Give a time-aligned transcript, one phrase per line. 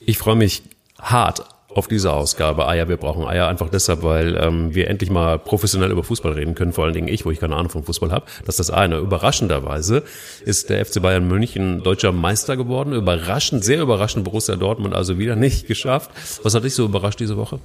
[0.00, 0.62] Ich freue mich
[1.00, 1.44] hart
[1.76, 5.90] auf diese Ausgabe Eier, wir brauchen Eier einfach deshalb, weil ähm, wir endlich mal professionell
[5.90, 8.24] über Fußball reden können, vor allen Dingen ich, wo ich keine Ahnung von Fußball habe.
[8.46, 8.96] Das ist das eine.
[8.96, 10.02] Überraschenderweise
[10.44, 12.94] ist der FC Bayern München deutscher Meister geworden.
[12.94, 16.10] Überraschend, sehr überraschend Borussia Dortmund also wieder nicht geschafft.
[16.42, 17.58] Was hat dich so überrascht diese Woche?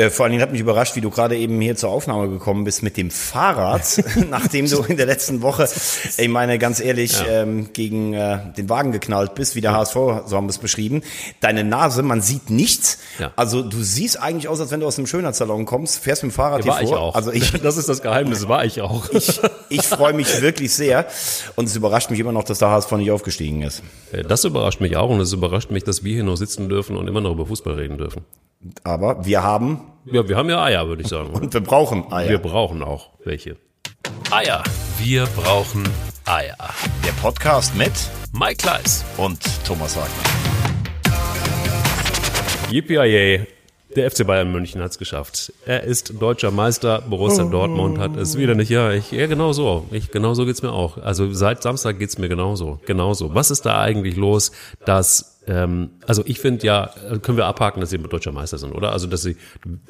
[0.00, 2.64] Äh, vor allen Dingen hat mich überrascht, wie du gerade eben hier zur Aufnahme gekommen
[2.64, 5.68] bist mit dem Fahrrad, nachdem du in der letzten Woche,
[6.16, 7.42] ich meine ganz ehrlich, ja.
[7.42, 11.02] ähm, gegen äh, den Wagen geknallt bist, wie der HSV, so haben wir es beschrieben.
[11.40, 12.98] Deine Nase, man sieht nichts.
[13.18, 13.32] Ja.
[13.36, 16.34] Also du siehst eigentlich aus, als wenn du aus einem Schönheitssalon kommst, fährst mit dem
[16.34, 16.96] Fahrrad ja, hier vor.
[16.96, 17.14] Ich auch.
[17.14, 19.10] Also ich, das ist das Geheimnis, war ich auch.
[19.10, 21.06] Ich, ich freue mich wirklich sehr
[21.56, 23.82] und es überrascht mich immer noch, dass der HSV nicht aufgestiegen ist.
[24.26, 27.06] Das überrascht mich auch und es überrascht mich, dass wir hier noch sitzen dürfen und
[27.06, 28.24] immer noch über Fußball reden dürfen.
[28.82, 29.80] Aber wir haben.
[30.06, 31.30] Ja, wir haben ja Eier, würde ich sagen.
[31.30, 32.28] Und wir brauchen Eier.
[32.28, 33.56] Wir brauchen auch welche.
[34.30, 34.62] Eier.
[34.98, 35.88] Wir brauchen
[36.26, 36.56] Eier.
[37.04, 37.92] Der Podcast mit
[38.32, 40.24] Mike Kleiss und Thomas Wagner.
[42.70, 43.46] Yippie
[43.96, 45.52] der FC Bayern München hat es geschafft.
[45.66, 47.02] Er ist deutscher Meister.
[47.02, 48.70] Borussia Dortmund hat es wieder nicht.
[48.70, 49.86] Ja, ich, ja genau so.
[49.90, 50.98] Ich, genau so geht's mir auch.
[50.98, 52.80] Also seit Samstag geht's mir genauso.
[52.86, 53.34] Genauso.
[53.34, 54.52] Was ist da eigentlich los,
[54.84, 56.90] dass ähm, also ich finde ja,
[57.22, 58.92] können wir abhaken, dass sie deutscher Meister sind, oder?
[58.92, 59.36] Also dass sie,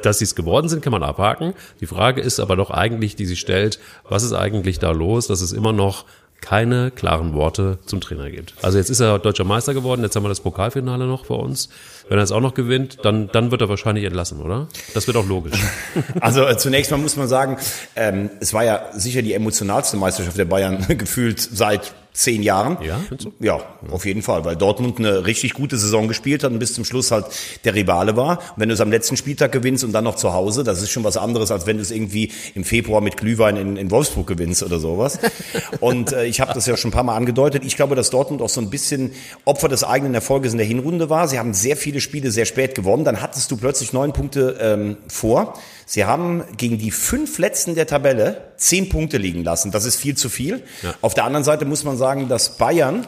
[0.03, 1.55] dass sie es geworden sind, kann man abhaken.
[1.81, 5.41] Die Frage ist aber doch eigentlich, die sich stellt, was ist eigentlich da los, dass
[5.41, 6.05] es immer noch
[6.41, 8.55] keine klaren Worte zum Trainer gibt.
[8.63, 11.69] Also jetzt ist er deutscher Meister geworden, jetzt haben wir das Pokalfinale noch vor uns.
[12.09, 14.67] Wenn er es auch noch gewinnt, dann, dann wird er wahrscheinlich entlassen, oder?
[14.95, 15.59] Das wird auch logisch.
[16.21, 17.57] Also äh, zunächst mal muss man sagen,
[17.97, 22.79] ähm, es war ja sicher die emotionalste Meisterschaft der Bayern gefühlt seit zehn Jahren.
[22.83, 23.01] Ja,
[23.39, 26.85] ja, auf jeden Fall, weil Dortmund eine richtig gute Saison gespielt hat und bis zum
[26.85, 27.27] Schluss halt
[27.65, 28.39] der Rivale war.
[28.39, 30.91] Und wenn du es am letzten Spieltag gewinnst und dann noch zu Hause, das ist
[30.91, 34.27] schon was anderes, als wenn du es irgendwie im Februar mit Glühwein in, in Wolfsburg
[34.27, 35.19] gewinnst oder sowas.
[35.81, 37.65] und äh, ich habe das ja schon ein paar Mal angedeutet.
[37.65, 39.13] Ich glaube, dass Dortmund auch so ein bisschen
[39.45, 41.29] Opfer des eigenen Erfolges in der Hinrunde war.
[41.29, 43.05] Sie haben sehr viele Spiele sehr spät gewonnen.
[43.05, 45.55] Dann hattest du plötzlich neun Punkte ähm, vor.
[45.91, 49.73] Sie haben gegen die fünf Letzten der Tabelle zehn Punkte liegen lassen.
[49.73, 50.63] Das ist viel zu viel.
[50.83, 50.95] Ja.
[51.01, 53.05] Auf der anderen Seite muss man sagen, dass Bayern,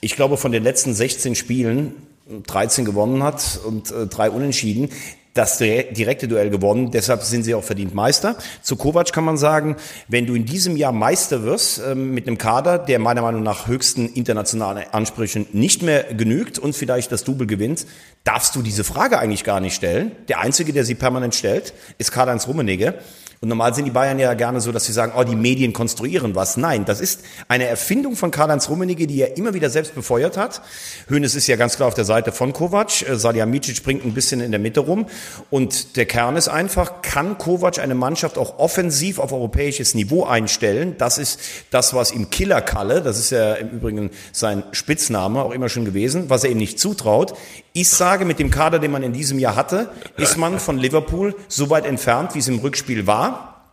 [0.00, 1.94] ich glaube, von den letzten 16 Spielen
[2.46, 4.88] 13 gewonnen hat und äh, drei unentschieden
[5.34, 6.90] das direkte Duell gewonnen.
[6.90, 8.36] Deshalb sind sie auch verdient Meister.
[8.62, 9.76] Zu Kovac kann man sagen,
[10.08, 13.66] wenn du in diesem Jahr Meister wirst ähm, mit einem Kader, der meiner Meinung nach
[13.66, 17.86] höchsten internationalen Ansprüchen nicht mehr genügt und vielleicht das Double gewinnt,
[18.24, 20.12] darfst du diese Frage eigentlich gar nicht stellen.
[20.28, 22.94] Der Einzige, der sie permanent stellt, ist Karl-Heinz Rummenigge.
[23.42, 26.36] Und normal sind die Bayern ja gerne so, dass sie sagen, oh, die Medien konstruieren
[26.36, 26.56] was.
[26.56, 30.62] Nein, das ist eine Erfindung von Karl-Heinz Rummenigge, die er immer wieder selbst befeuert hat.
[31.08, 33.02] Hönes ist ja ganz klar auf der Seite von Kovac.
[33.02, 35.06] Äh, Salihamidzic springt ein bisschen in der Mitte rum.
[35.50, 40.94] Und der Kern ist einfach, kann Kovac eine Mannschaft auch offensiv auf europäisches Niveau einstellen?
[40.98, 45.68] Das ist das, was ihm Killerkalle, das ist ja im Übrigen sein Spitzname auch immer
[45.68, 47.34] schon gewesen, was er ihm nicht zutraut.
[47.74, 49.88] Ich sage, mit dem Kader, den man in diesem Jahr hatte,
[50.18, 53.70] ist man von Liverpool so weit entfernt, wie es im Rückspiel war.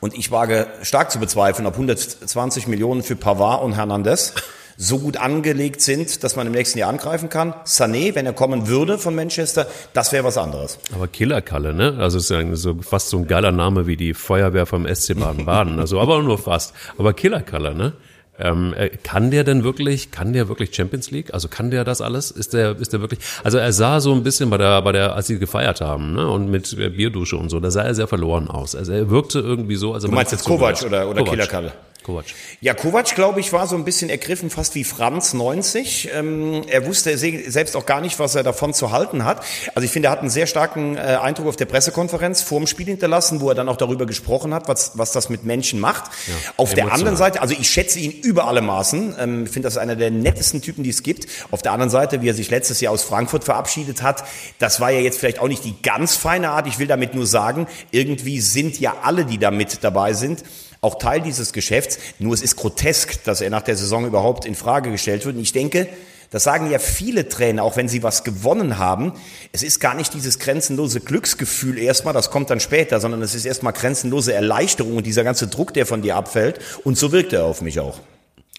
[0.00, 4.32] Und ich wage stark zu bezweifeln, ob 120 Millionen für Pavard und Hernandez
[4.80, 7.52] so gut angelegt sind, dass man im nächsten Jahr angreifen kann.
[7.66, 10.78] Sané, wenn er kommen würde von Manchester, das wäre was anderes.
[10.94, 11.96] Aber Killerkalle, ne?
[11.98, 15.80] Also ist ja so, fast so ein geiler Name wie die Feuerwehr vom SC Baden-Baden.
[15.80, 16.72] Also aber nur fast.
[16.96, 17.92] Aber Killerkalle, ne?
[18.38, 21.34] Ähm, äh, kann der denn wirklich, kann der wirklich Champions League?
[21.34, 22.30] Also kann der das alles?
[22.30, 23.20] Ist der, ist der wirklich?
[23.42, 26.28] Also er sah so ein bisschen bei der, bei der, als sie gefeiert haben, ne,
[26.28, 28.76] und mit Bierdusche und so, da sah er sehr verloren aus.
[28.76, 31.48] Also er wirkte irgendwie so, also du meinst jetzt Kovac oder oder Kovac.
[31.48, 31.72] Killer
[32.08, 32.24] Kovac.
[32.62, 36.08] Ja, Kovac, glaube ich, war so ein bisschen ergriffen, fast wie Franz 90.
[36.14, 39.44] Ähm, er wusste selbst auch gar nicht, was er davon zu halten hat.
[39.74, 42.66] Also ich finde, er hat einen sehr starken äh, Eindruck auf der Pressekonferenz vor dem
[42.66, 46.10] Spiel hinterlassen, wo er dann auch darüber gesprochen hat, was, was das mit Menschen macht.
[46.26, 49.16] Ja, auf der anderen Seite, also ich schätze ihn über alle Maßen.
[49.18, 51.26] Ähm, ich finde, das ist einer der nettesten Typen, die es gibt.
[51.50, 54.24] Auf der anderen Seite, wie er sich letztes Jahr aus Frankfurt verabschiedet hat,
[54.58, 56.66] das war ja jetzt vielleicht auch nicht die ganz feine Art.
[56.68, 60.42] Ich will damit nur sagen, irgendwie sind ja alle, die da mit dabei sind,
[60.80, 61.98] auch Teil dieses Geschäfts.
[62.18, 65.36] Nur es ist grotesk, dass er nach der Saison überhaupt in Frage gestellt wird.
[65.36, 65.88] Und ich denke,
[66.30, 69.12] das sagen ja viele Trainer, auch wenn sie was gewonnen haben.
[69.52, 73.46] Es ist gar nicht dieses grenzenlose Glücksgefühl erstmal, das kommt dann später, sondern es ist
[73.46, 76.60] erstmal grenzenlose Erleichterung und dieser ganze Druck, der von dir abfällt.
[76.84, 78.00] Und so wirkt er auf mich auch.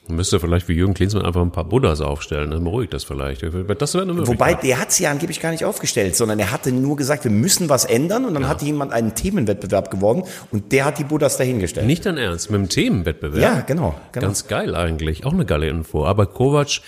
[0.09, 3.43] Man müsste vielleicht wie Jürgen Klinsmann einfach ein paar Buddhas aufstellen, dann beruhigt das vielleicht.
[3.43, 6.71] Das wäre eine Wobei, der hat sie ja angeblich gar nicht aufgestellt, sondern er hatte
[6.71, 8.49] nur gesagt, wir müssen was ändern und dann ja.
[8.49, 11.85] hat jemand einen Themenwettbewerb gewonnen und der hat die Buddhas dahingestellt.
[11.85, 13.39] Nicht dein Ernst, mit dem Themenwettbewerb?
[13.39, 13.93] Ja, genau.
[14.11, 14.25] genau.
[14.25, 16.03] Ganz geil eigentlich, auch eine geile Info.
[16.07, 16.81] Aber Kovac,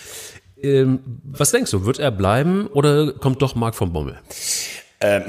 [0.60, 4.18] ähm, was denkst du, wird er bleiben oder kommt doch Marc von Bommel?
[5.02, 5.24] Ähm,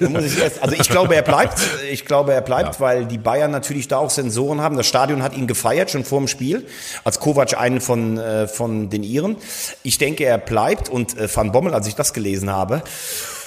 [0.12, 1.58] muss ich erst, also ich glaube, er bleibt.
[1.90, 2.80] Ich glaube, er bleibt, ja.
[2.80, 4.76] weil die Bayern natürlich da auch Sensoren haben.
[4.76, 6.66] Das Stadion hat ihn gefeiert schon vor dem Spiel,
[7.02, 9.36] als Kovac einen von, äh, von den Iren.
[9.82, 12.82] Ich denke, er bleibt und äh, Van Bommel, als ich das gelesen habe,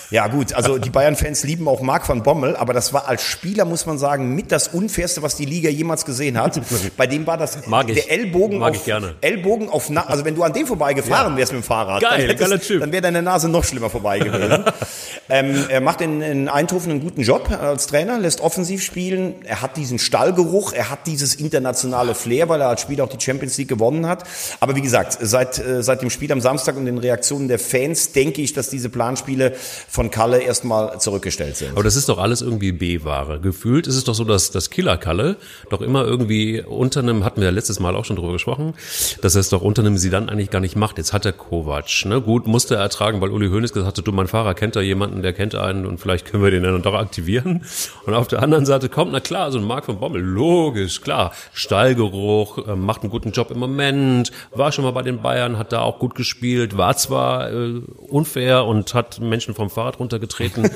[0.09, 3.65] ja gut, also die Bayern-Fans lieben auch Marc van Bommel, aber das war als Spieler,
[3.65, 6.62] muss man sagen, mit das Unfairste, was die Liga jemals gesehen hat.
[6.98, 9.15] Bei dem war das Mag der Ellbogen Mag auf, ich gerne.
[9.21, 11.38] Ellbogen auf Na also wenn du an dem vorbeigefahren ja.
[11.39, 12.80] wärst mit dem Fahrrad, Geil, dann, typ.
[12.80, 14.63] dann wäre deine Nase noch schlimmer vorbei gewesen.
[15.30, 19.62] ähm, er macht in, in Eindhoven einen guten Job als Trainer, lässt offensiv spielen, er
[19.62, 23.57] hat diesen Stallgeruch, er hat dieses internationale Flair, weil er als Spieler auch die Champions
[23.57, 24.24] League gewonnen hat.
[24.59, 28.13] Aber wie gesagt, seit, äh, seit dem Spiel am Samstag und den Reaktionen der Fans
[28.13, 29.54] denke ich, dass diese Planspiele
[29.98, 31.72] von Kalle erstmal mal zurückgestellt sind.
[31.72, 33.40] Aber das ist doch alles irgendwie B-Ware.
[33.40, 35.38] Gefühlt ist es doch so, dass das Killer-Kalle
[35.70, 38.76] doch immer irgendwie unter einem, hatten wir ja letztes Mal auch schon drüber gesprochen,
[39.22, 40.98] dass er es doch unter einem Sidan eigentlich gar nicht macht.
[40.98, 42.06] Jetzt hat er Kovac.
[42.06, 42.22] Ne?
[42.22, 45.24] Gut, musste er ertragen, weil Uli Hoeneß gesagt hat, du, mein Fahrer kennt da jemanden,
[45.24, 47.66] der kennt einen und vielleicht können wir den dann doch aktivieren.
[48.06, 51.32] Und auf der anderen Seite kommt, na klar, so ein Marc von Bommel, logisch, klar,
[51.54, 55.72] Stallgeruch, äh, macht einen guten Job im Moment, war schon mal bei den Bayern, hat
[55.72, 60.69] da auch gut gespielt, war zwar äh, unfair und hat Menschen vom Fahrrad runtergetreten,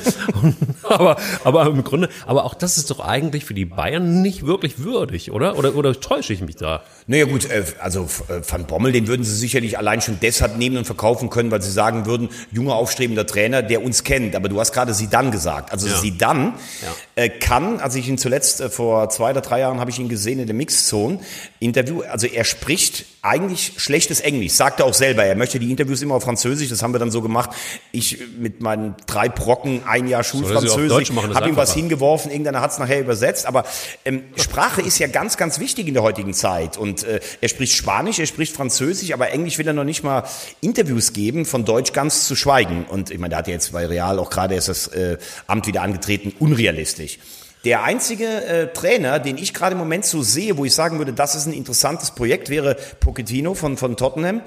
[0.83, 4.79] aber, aber im Grunde, aber auch das ist doch eigentlich für die Bayern nicht wirklich
[4.79, 5.57] würdig, oder?
[5.57, 6.83] Oder, oder täusche ich mich da?
[7.07, 10.77] Naja gut, äh, also äh, Van Bommel, den würden sie sicherlich allein schon deshalb nehmen
[10.77, 14.35] und verkaufen können, weil sie sagen würden, junger aufstrebender Trainer, der uns kennt.
[14.35, 15.71] Aber du hast gerade Sidan gesagt.
[15.71, 15.97] Also ja.
[15.97, 17.23] Sidan ja.
[17.23, 20.39] Äh, kann, als ich ihn zuletzt vor zwei oder drei Jahren habe ich ihn gesehen
[20.39, 21.19] in der Mixzone
[21.61, 25.23] Interview, also er spricht eigentlich schlechtes Englisch, sagt er auch selber.
[25.23, 27.51] Er möchte die Interviews immer auf Französisch, das haben wir dann so gemacht.
[27.91, 32.79] Ich mit meinen drei Brocken, ein Jahr Schulfranzösisch, habe ihm was hingeworfen, irgendeiner hat es
[32.79, 33.45] nachher übersetzt.
[33.45, 33.63] Aber
[34.05, 36.77] ähm, Sprache ist ja ganz, ganz wichtig in der heutigen Zeit.
[36.77, 40.23] Und äh, er spricht Spanisch, er spricht Französisch, aber Englisch will er noch nicht mal
[40.61, 42.85] Interviews geben, von Deutsch ganz zu schweigen.
[42.85, 45.83] Und ich meine, der hat jetzt bei Real auch gerade erst das äh, Amt wieder
[45.83, 47.19] angetreten, unrealistisch.
[47.63, 51.13] Der einzige äh, Trainer, den ich gerade im Moment so sehe, wo ich sagen würde,
[51.13, 54.41] das ist ein interessantes Projekt, wäre Pochettino von, von Tottenham.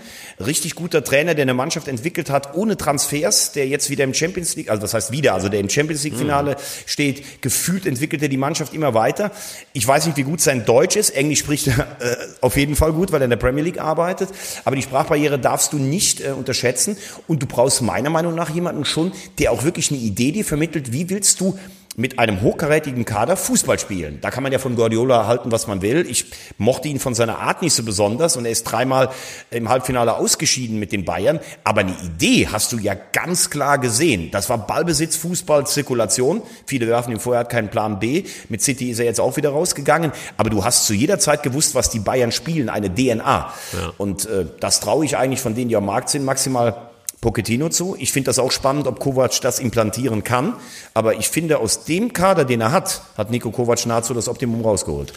[0.44, 4.56] Richtig guter Trainer, der eine Mannschaft entwickelt hat, ohne Transfers, der jetzt wieder im Champions
[4.56, 6.56] League, also was heißt wieder, also der im Champions League Finale mhm.
[6.87, 7.40] steht.
[7.40, 9.31] Gefühlt entwickelt er die Mannschaft immer weiter.
[9.75, 11.10] Ich weiß nicht, wie gut sein Deutsch ist.
[11.10, 14.31] Englisch spricht er äh, auf jeden Fall gut, weil er in der Premier League arbeitet.
[14.64, 16.96] Aber die Sprachbarriere darfst du nicht äh, unterschätzen.
[17.28, 20.93] Und du brauchst meiner Meinung nach jemanden schon, der auch wirklich eine Idee dir vermittelt.
[20.93, 21.56] Wie willst du
[21.96, 24.19] mit einem hochkarätigen Kader Fußball spielen.
[24.20, 26.06] Da kann man ja von Guardiola halten, was man will.
[26.08, 26.26] Ich
[26.58, 29.11] mochte ihn von seiner Art nicht so besonders und er ist dreimal
[29.50, 31.38] im Halbfinale ausgeschieden mit den Bayern.
[31.62, 34.31] Aber eine Idee hast du ja ganz klar gesehen.
[34.32, 36.43] Das war Ballbesitz, Fußball, Zirkulation.
[36.67, 38.25] Viele werfen ihm vorher, keinen Plan B.
[38.49, 40.11] Mit City ist er jetzt auch wieder rausgegangen.
[40.37, 43.23] Aber du hast zu jeder Zeit gewusst, was die Bayern spielen, eine DNA.
[43.23, 43.52] Ja.
[43.99, 46.91] Und äh, das traue ich eigentlich von denen, die am Markt sind, maximal
[47.25, 47.97] Pochettino zu.
[47.99, 50.56] Ich finde das auch spannend, ob Kovac das implantieren kann.
[50.93, 54.61] Aber ich finde, aus dem Kader, den er hat, hat Nico Kovac nahezu das Optimum
[54.61, 55.15] rausgeholt.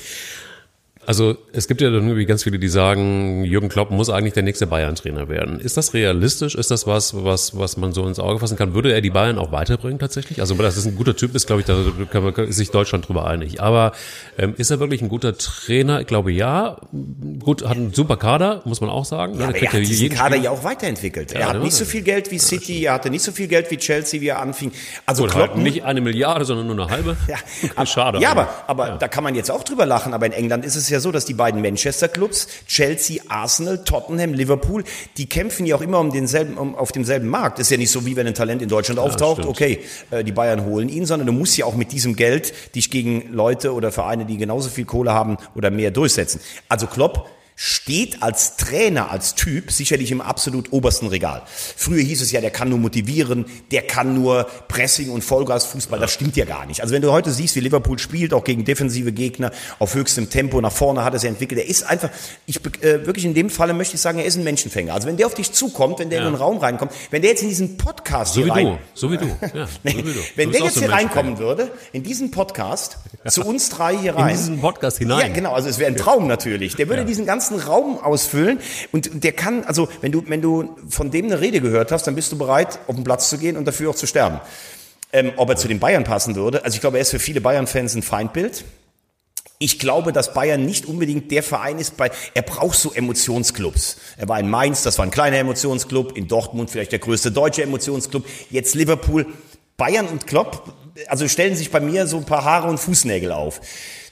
[1.08, 4.44] Also es gibt ja dann irgendwie ganz viele, die sagen, Jürgen Klopp muss eigentlich der
[4.44, 5.62] nächste Bayern-Trainer werden.
[5.62, 6.54] Ist das realistisch?
[6.54, 8.74] Ist das was, was, was man so ins Auge fassen kann?
[8.74, 10.42] Würde er die Bayern auch weiterbringen tatsächlich?
[10.42, 11.78] Also dass es ein guter Typ ist, glaube ich, da
[12.12, 13.62] kann man, ist sich Deutschland drüber einig.
[13.62, 13.94] Aber
[14.38, 16.02] ähm, ist er wirklich ein guter Trainer?
[16.02, 16.76] Ich glaube ja.
[17.40, 19.40] Gut, hat einen super Kader, muss man auch sagen.
[19.40, 21.32] Ja, aber er hat diesen Kader ja auch weiterentwickelt.
[21.32, 23.72] Ja, er hat nicht so viel Geld wie City, er hatte nicht so viel Geld
[23.72, 24.74] wie Chelsea, wie er anfing.
[25.06, 27.16] Also Gut, Klopp halt nicht eine Milliarde, sondern nur eine halbe.
[27.78, 28.20] ja, schade.
[28.20, 28.98] Ja, aber, aber ja.
[28.98, 30.14] da kann man jetzt auch drüber lachen.
[30.14, 34.34] Aber in England ist es ja ja so, dass die beiden Manchester-Clubs, Chelsea, Arsenal, Tottenham,
[34.34, 34.84] Liverpool,
[35.18, 37.60] die kämpfen ja auch immer um denselben, um, auf demselben Markt.
[37.60, 39.80] ist ja nicht so, wie wenn ein Talent in Deutschland auftaucht, ja, okay,
[40.12, 43.32] äh, die Bayern holen ihn, sondern du musst ja auch mit diesem Geld dich gegen
[43.32, 46.42] Leute oder Vereine, die genauso viel Kohle haben oder mehr durchsetzen.
[46.68, 51.42] Also Klopp steht als Trainer, als Typ sicherlich im absolut obersten Regal.
[51.48, 56.00] Früher hieß es ja, der kann nur motivieren, der kann nur Pressing und Vollgasfußball.
[56.00, 56.82] Das stimmt ja gar nicht.
[56.82, 60.62] Also wenn du heute siehst, wie Liverpool spielt, auch gegen defensive Gegner auf höchstem Tempo
[60.62, 61.60] nach vorne hat er sich entwickelt.
[61.60, 62.12] Er ist einfach,
[62.46, 64.94] ich äh, wirklich in dem Falle möchte ich sagen, er ist ein Menschenfänger.
[64.94, 66.28] Also wenn der auf dich zukommt, wenn der ja.
[66.28, 68.78] in den Raum reinkommt, wenn der jetzt in diesen Podcast so hier wie rein, du,
[68.94, 70.20] so wie du, ja, nee, so wie du.
[70.36, 74.16] wenn du der jetzt so hier reinkommen würde, in diesen Podcast, zu uns drei hier
[74.16, 76.76] rein, in diesen Podcast hinein, ja genau, also es wäre ein Traum natürlich.
[76.76, 78.60] Der würde diesen ganzen Raum aus ausfüllen.
[78.92, 82.16] Und der kann, also wenn du, wenn du von dem eine Rede gehört hast, dann
[82.16, 84.40] bist du bereit, auf den Platz zu gehen und dafür auch zu sterben.
[85.14, 87.40] Ähm, ob er zu den Bayern passen würde, also ich glaube, er ist für viele
[87.40, 88.66] Bayern-Fans ein Feindbild.
[89.60, 93.98] Ich glaube, dass Bayern nicht unbedingt der Verein ist, bei, er braucht so Emotionsclubs.
[94.18, 97.64] Er war in Mainz, das war ein kleiner Emotionsclub, in Dortmund vielleicht der größte deutsche
[97.64, 99.26] Emotionsclub, jetzt Liverpool.
[99.78, 100.74] Bayern und Klopp,
[101.08, 103.62] also stellen sich bei mir so ein paar Haare und Fußnägel auf.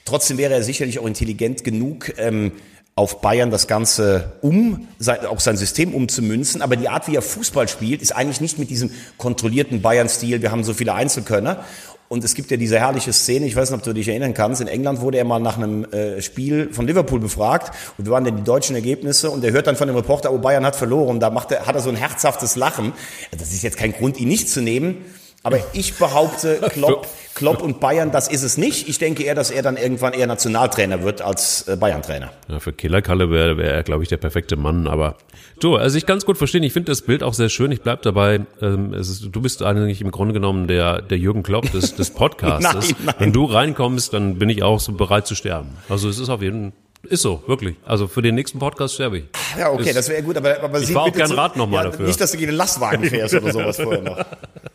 [0.04, 2.52] Trotzdem wäre er sicherlich auch intelligent genug, ähm,
[2.98, 4.88] auf Bayern das Ganze um,
[5.28, 6.62] auch sein System umzumünzen.
[6.62, 10.40] Aber die Art, wie er Fußball spielt, ist eigentlich nicht mit diesem kontrollierten Bayern-Stil.
[10.40, 11.62] Wir haben so viele Einzelkönner.
[12.08, 14.60] Und es gibt ja diese herrliche Szene, ich weiß nicht, ob du dich erinnern kannst,
[14.60, 18.24] in England wurde er mal nach einem äh, Spiel von Liverpool befragt und wir waren
[18.24, 21.18] dann die deutschen Ergebnisse und er hört dann von dem Reporter, oh Bayern hat verloren,
[21.18, 22.92] da macht er, hat er so ein herzhaftes Lachen.
[23.36, 24.98] Das ist jetzt kein Grund, ihn nicht zu nehmen,
[25.46, 28.88] aber ich behaupte, Klopp, Klopp und Bayern, das ist es nicht.
[28.88, 32.32] Ich denke eher, dass er dann irgendwann eher Nationaltrainer wird als äh, Bayern-Trainer.
[32.48, 34.88] Ja, für Killerkalle wäre wär er, glaube ich, der perfekte Mann.
[34.88, 35.14] Aber
[35.60, 36.64] du, also ich kann es gut verstehen.
[36.64, 37.70] Ich finde das Bild auch sehr schön.
[37.70, 38.40] Ich bleib dabei.
[38.60, 42.64] Ähm, ist, du bist eigentlich im Grunde genommen der, der Jürgen Klopp des, des Podcasts.
[42.64, 43.14] nein, nein.
[43.20, 45.76] Wenn du reinkommst, dann bin ich auch so bereit zu sterben.
[45.88, 47.76] Also es ist auf jeden Fall ist so, wirklich.
[47.84, 49.24] Also für den nächsten Podcast sterbe ich.
[49.56, 51.90] Ja, okay, ist, das wäre gut, aber, aber ich fahre auch gern Rad nochmal ja,
[51.90, 52.06] dafür.
[52.06, 54.18] Nicht, dass du gegen den Lastwagen fährst oder sowas vorher noch.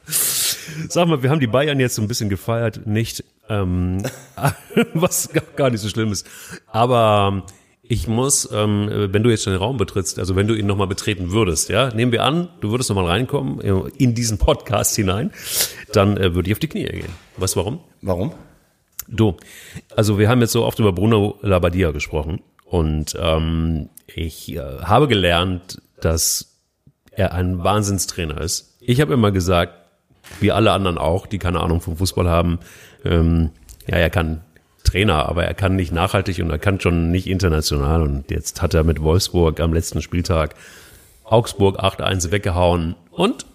[0.89, 4.03] Sag mal, wir haben die Bayern jetzt so ein bisschen gefeiert, nicht, ähm,
[4.93, 6.27] was gar nicht so schlimm ist.
[6.67, 7.43] Aber ähm,
[7.83, 10.87] ich muss, ähm, wenn du jetzt schon den Raum betrittst, also wenn du ihn nochmal
[10.87, 15.31] betreten würdest, ja, nehmen wir an, du würdest nochmal reinkommen äh, in diesen Podcast hinein,
[15.91, 17.11] dann äh, würde ich auf die Knie gehen.
[17.35, 17.79] Weißt du warum?
[18.01, 18.31] Warum?
[19.09, 19.35] Du,
[19.93, 25.09] also wir haben jetzt so oft über Bruno Labbadia gesprochen und ähm, ich äh, habe
[25.09, 26.59] gelernt, dass
[27.11, 28.77] er ein Wahnsinnstrainer ist.
[28.79, 29.73] Ich habe immer gesagt,
[30.39, 32.59] wie alle anderen auch, die keine Ahnung vom Fußball haben,
[33.05, 33.51] ähm,
[33.87, 34.41] ja, er kann
[34.83, 38.01] Trainer, aber er kann nicht nachhaltig und er kann schon nicht international.
[38.01, 40.55] Und jetzt hat er mit Wolfsburg am letzten Spieltag
[41.23, 43.45] Augsburg 8-1 weggehauen und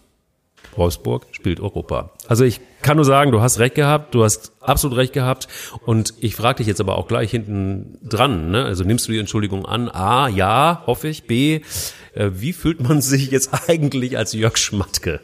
[0.76, 2.10] Wolfsburg spielt Europa.
[2.28, 5.48] Also ich kann nur sagen, du hast recht gehabt, du hast absolut recht gehabt.
[5.84, 8.50] Und ich frage dich jetzt aber auch gleich hinten dran.
[8.50, 8.64] Ne?
[8.64, 9.88] Also nimmst du die Entschuldigung an?
[9.88, 11.26] A, ja, hoffe ich.
[11.26, 11.60] B,
[12.14, 15.20] äh, wie fühlt man sich jetzt eigentlich als Jörg Schmatke?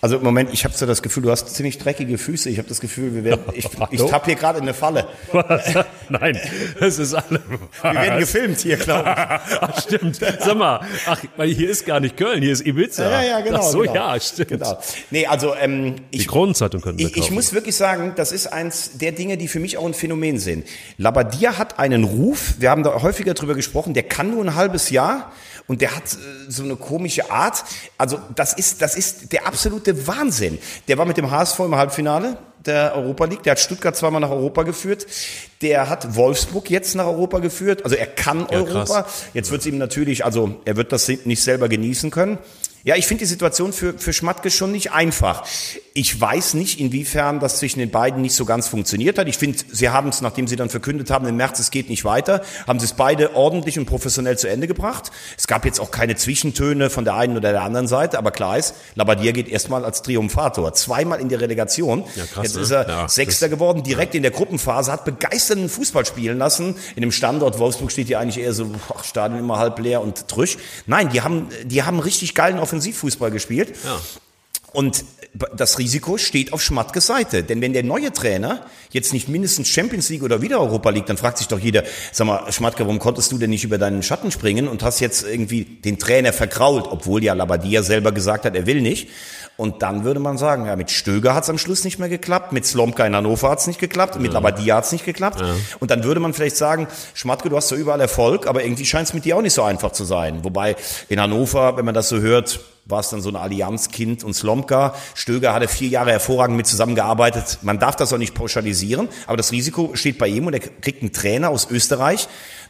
[0.00, 2.50] Also im Moment, ich habe so das Gefühl, du hast ziemlich dreckige Füße.
[2.50, 5.06] Ich habe das Gefühl, wir werden, ich, ich tapp hier gerade in eine Falle.
[5.30, 5.74] Was?
[6.08, 6.38] Nein,
[6.80, 7.40] es ist alle.
[7.82, 9.56] Wir werden gefilmt hier, glaube ich.
[9.60, 10.16] Ach, stimmt.
[10.16, 13.08] Sag mal, ach, weil hier ist gar nicht Köln, hier ist Ibiza.
[13.08, 13.58] Ja, ja, genau.
[13.58, 13.94] Ach so, genau.
[13.94, 14.48] ja, stimmt.
[14.48, 14.78] Genau.
[15.10, 18.48] Nee, also ähm, ich, die Kronenzeitung können wir ich, ich muss wirklich sagen, das ist
[18.48, 20.66] eins der Dinge, die für mich auch ein Phänomen sind.
[20.98, 22.54] Labadia hat einen Ruf.
[22.58, 23.94] Wir haben da häufiger drüber gesprochen.
[23.94, 25.32] Der kann nur ein halbes Jahr
[25.66, 26.16] und der hat äh,
[26.48, 27.64] so eine komische Art.
[27.98, 30.58] Also das ist, das ist der absolute Wahnsinn.
[30.88, 33.42] Der war mit dem HSV im Halbfinale der Europa League.
[33.42, 35.06] Der hat Stuttgart zweimal nach Europa geführt.
[35.60, 37.84] Der hat Wolfsburg jetzt nach Europa geführt.
[37.84, 39.02] Also er kann ja, Europa.
[39.02, 39.24] Krass.
[39.34, 42.38] Jetzt wird es ihm natürlich, also er wird das nicht selber genießen können.
[42.84, 45.44] Ja, ich finde die Situation für, für Schmatke schon nicht einfach.
[45.94, 49.28] Ich weiß nicht, inwiefern das zwischen den beiden nicht so ganz funktioniert hat.
[49.28, 52.04] Ich finde, sie haben es, nachdem sie dann verkündet haben, im März, es geht nicht
[52.04, 55.12] weiter, haben sie es beide ordentlich und professionell zu Ende gebracht.
[55.38, 58.58] Es gab jetzt auch keine Zwischentöne von der einen oder der anderen Seite, aber klar
[58.58, 60.74] ist, Labadier geht erstmal als Triumphator.
[60.74, 62.04] Zweimal in der Relegation.
[62.16, 62.62] Ja, krass, jetzt ne?
[62.62, 66.74] ist er ja, Sechster geworden, direkt in der Gruppenphase, hat begeisternden Fußball spielen lassen.
[66.96, 70.26] In dem Standort Wolfsburg steht ja eigentlich eher so, ach, Stadion immer halb leer und
[70.26, 70.56] trüsch.
[70.86, 73.74] Nein, die haben, die haben richtig geilen Offensivfußball gespielt.
[73.84, 74.00] Ja.
[74.72, 75.04] Und
[75.54, 77.42] das Risiko steht auf Schmatkes Seite.
[77.42, 81.18] Denn wenn der neue Trainer jetzt nicht mindestens Champions League oder wieder Europa League, dann
[81.18, 84.30] fragt sich doch jeder, sag mal, Schmatke, warum konntest du denn nicht über deinen Schatten
[84.30, 88.66] springen und hast jetzt irgendwie den Trainer verkrault, obwohl ja Labadia selber gesagt hat, er
[88.66, 89.08] will nicht.
[89.56, 92.52] Und dann würde man sagen, ja, mit Stöger hat es am Schluss nicht mehr geklappt,
[92.52, 95.40] mit Slomka in Hannover hat es nicht geklappt, mit Labadia hat es nicht geklappt.
[95.40, 95.54] Ja.
[95.78, 99.08] Und dann würde man vielleicht sagen, Schmatke, du hast ja überall Erfolg, aber irgendwie scheint
[99.08, 100.42] es mit dir auch nicht so einfach zu sein.
[100.42, 100.74] Wobei
[101.08, 104.94] in Hannover, wenn man das so hört, war es dann so ein Allianzkind und Slomka.
[105.14, 107.58] Stöger hatte vier Jahre hervorragend mit zusammengearbeitet.
[107.62, 111.02] Man darf das auch nicht pauschalisieren, aber das Risiko steht bei ihm und er kriegt
[111.02, 112.28] einen Trainer aus Österreich,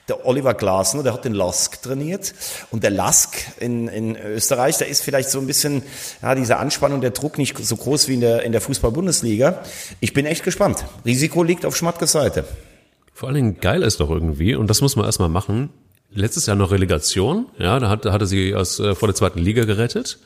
[0.09, 2.35] der Oliver Glasner, der hat den Lask trainiert.
[2.71, 5.83] Und der Lask in, in Österreich, da ist vielleicht so ein bisschen,
[6.21, 9.63] ja, diese Anspannung, der Druck nicht so groß wie in der, in der Fußball-Bundesliga.
[10.01, 10.85] Ich bin echt gespannt.
[11.05, 12.45] Risiko liegt auf Schmatkes Seite.
[13.15, 15.71] Vor allen Dingen geil ist doch irgendwie, und das muss man erstmal machen,
[16.11, 19.65] letztes Jahr noch Relegation, ja, da hat, hatte sie aus, äh, vor der zweiten Liga
[19.65, 20.19] gerettet.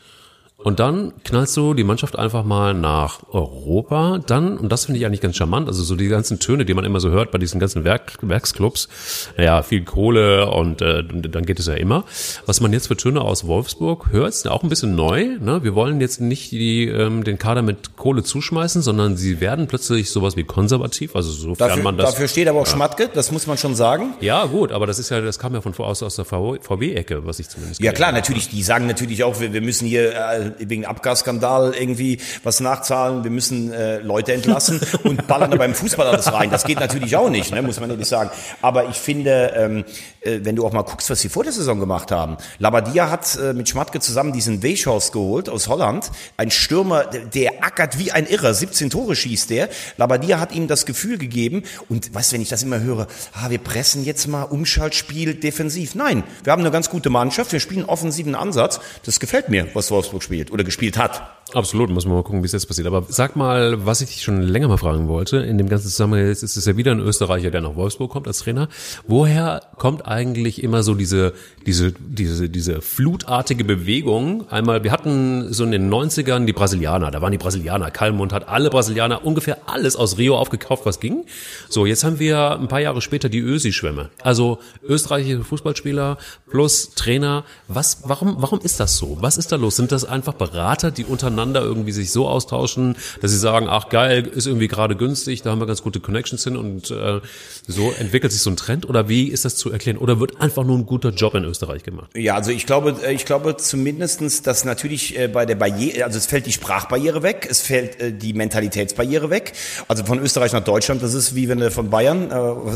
[0.58, 4.20] Und dann knallst du die Mannschaft einfach mal nach Europa.
[4.26, 6.84] Dann, und das finde ich eigentlich ganz charmant, also so die ganzen Töne, die man
[6.86, 8.88] immer so hört bei diesen ganzen Werk, Werksclubs,
[9.36, 12.04] naja, viel Kohle und äh, dann geht es ja immer.
[12.46, 15.36] Was man jetzt für Töne aus Wolfsburg hört, ist auch ein bisschen neu.
[15.40, 15.62] Ne?
[15.62, 20.10] Wir wollen jetzt nicht die, ähm, den Kader mit Kohle zuschmeißen, sondern sie werden plötzlich
[20.10, 21.16] sowas wie konservativ.
[21.16, 22.12] Also sofern dafür, man das.
[22.12, 22.72] Dafür steht aber auch ja.
[22.72, 24.14] Schmatke, das muss man schon sagen.
[24.22, 27.40] Ja, gut, aber das ist ja, das kam ja von aus, aus der VW-Ecke, was
[27.40, 30.45] ich zumindest Ja klar, natürlich, die sagen natürlich auch, wir, wir müssen hier äh, äh,
[30.58, 36.06] wegen Abgasskandal irgendwie was nachzahlen, wir müssen äh, Leute entlassen und ballern da beim Fußball
[36.06, 36.50] alles rein.
[36.50, 38.30] Das geht natürlich auch nicht, ne, muss man ehrlich sagen.
[38.62, 39.84] Aber ich finde, ähm,
[40.26, 42.36] äh, wenn du auch mal guckst, was sie vor der Saison gemacht haben.
[42.58, 46.10] Labadia hat äh, mit Schmatke zusammen diesen Weghorst geholt aus Holland.
[46.36, 48.52] Ein Stürmer, der, der ackert wie ein Irrer.
[48.52, 49.68] 17 Tore schießt der.
[49.96, 51.62] Labadia hat ihm das Gefühl gegeben.
[51.88, 55.94] Und weißt, wenn ich das immer höre, ah, wir pressen jetzt mal Umschaltspiel defensiv.
[55.94, 57.52] Nein, wir haben eine ganz gute Mannschaft.
[57.52, 58.80] Wir spielen offensiven Ansatz.
[59.04, 61.22] Das gefällt mir, was Wolfsburg spielt oder gespielt hat.
[61.54, 62.88] Absolut, muss man mal gucken, wie es jetzt passiert.
[62.88, 66.26] Aber sag mal, was ich dich schon länger mal fragen wollte, in dem ganzen Zusammenhang
[66.28, 68.68] ist es ja wieder ein Österreicher, der nach Wolfsburg kommt als Trainer.
[69.06, 71.34] Woher kommt eigentlich immer so diese,
[71.64, 74.50] diese, diese, diese flutartige Bewegung?
[74.50, 78.48] Einmal, wir hatten so in den 90ern die Brasilianer, da waren die Brasilianer, Kalmund hat
[78.48, 81.26] alle Brasilianer ungefähr alles aus Rio aufgekauft, was ging.
[81.68, 84.10] So, jetzt haben wir ein paar Jahre später die Ösi-Schwämme.
[84.20, 86.18] Also österreichische Fußballspieler
[86.50, 87.44] plus Trainer.
[87.68, 89.18] Was, warum, warum ist das so?
[89.20, 89.76] Was ist da los?
[89.76, 93.88] Sind das einfach Berater, die untereinander untereinander irgendwie sich so austauschen, dass sie sagen, ach
[93.88, 97.20] geil, ist irgendwie gerade günstig, da haben wir ganz gute Connections hin und äh,
[97.66, 99.98] so entwickelt sich so ein Trend oder wie ist das zu erklären?
[99.98, 102.10] Oder wird einfach nur ein guter Job in Österreich gemacht?
[102.14, 106.18] Ja, also ich glaube, äh, ich glaube zumindestens, dass natürlich äh, bei der Barriere, also
[106.18, 109.52] es fällt die Sprachbarriere weg, es fällt äh, die Mentalitätsbarriere weg.
[109.88, 112.30] Also von Österreich nach Deutschland, das ist wie wenn du von Bayern,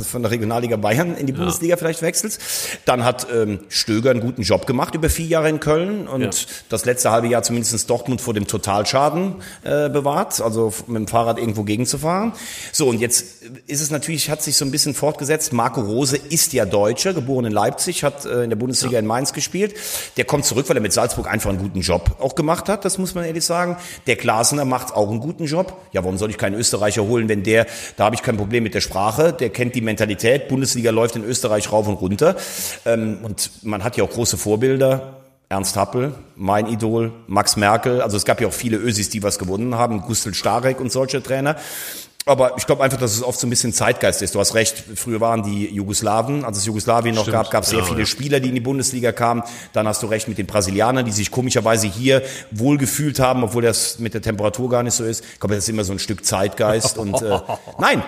[0.04, 1.76] von der Regionalliga Bayern in die Bundesliga ja.
[1.76, 2.40] vielleicht wechselst.
[2.84, 6.30] Dann hat ähm, Stöger einen guten Job gemacht über vier Jahre in Köln und ja.
[6.68, 11.38] das letzte halbe Jahr zumindest Dortmund vor dem Totalschaden äh, bewahrt, also mit dem Fahrrad
[11.38, 12.32] irgendwo gegenzufahren.
[12.72, 15.52] So, und jetzt ist es natürlich, hat sich so ein bisschen fortgesetzt.
[15.52, 18.98] Marco Rose ist ja Deutscher, geboren in Leipzig, hat äh, in der Bundesliga ja.
[18.98, 19.74] in Mainz gespielt.
[20.16, 22.98] Der kommt zurück, weil er mit Salzburg einfach einen guten Job auch gemacht hat, das
[22.98, 23.76] muss man ehrlich sagen.
[24.06, 25.76] Der Glasner macht auch einen guten Job.
[25.92, 27.66] Ja, warum soll ich keinen Österreicher holen, wenn der,
[27.96, 31.24] da habe ich kein Problem mit der Sprache, der kennt die Mentalität, Bundesliga läuft in
[31.24, 32.36] Österreich rauf und runter.
[32.84, 35.19] Ähm, und man hat ja auch große Vorbilder,
[35.52, 39.36] Ernst Happel, mein Idol, Max Merkel, also es gab ja auch viele Ösis, die was
[39.36, 41.56] gewonnen haben, Gustl Starek und solche Trainer.
[42.26, 44.34] Aber ich glaube einfach, dass es oft so ein bisschen Zeitgeist ist.
[44.34, 47.34] Du hast recht, früher waren die Jugoslawen, als es Jugoslawien noch Stimmt.
[47.34, 48.06] gab, gab es sehr ja, viele ja.
[48.06, 49.42] Spieler, die in die Bundesliga kamen.
[49.72, 53.98] Dann hast du recht mit den Brasilianern, die sich komischerweise hier wohlgefühlt haben, obwohl das
[54.00, 55.24] mit der Temperatur gar nicht so ist.
[55.24, 56.98] Ich glaube, das ist immer so ein Stück Zeitgeist.
[56.98, 57.40] Und äh,
[57.78, 58.02] nein,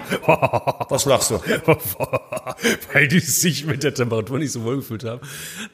[0.91, 1.41] was lachst du?
[2.93, 5.23] Weil die sich mit der Temperatur nicht so wohlgefühlt haben.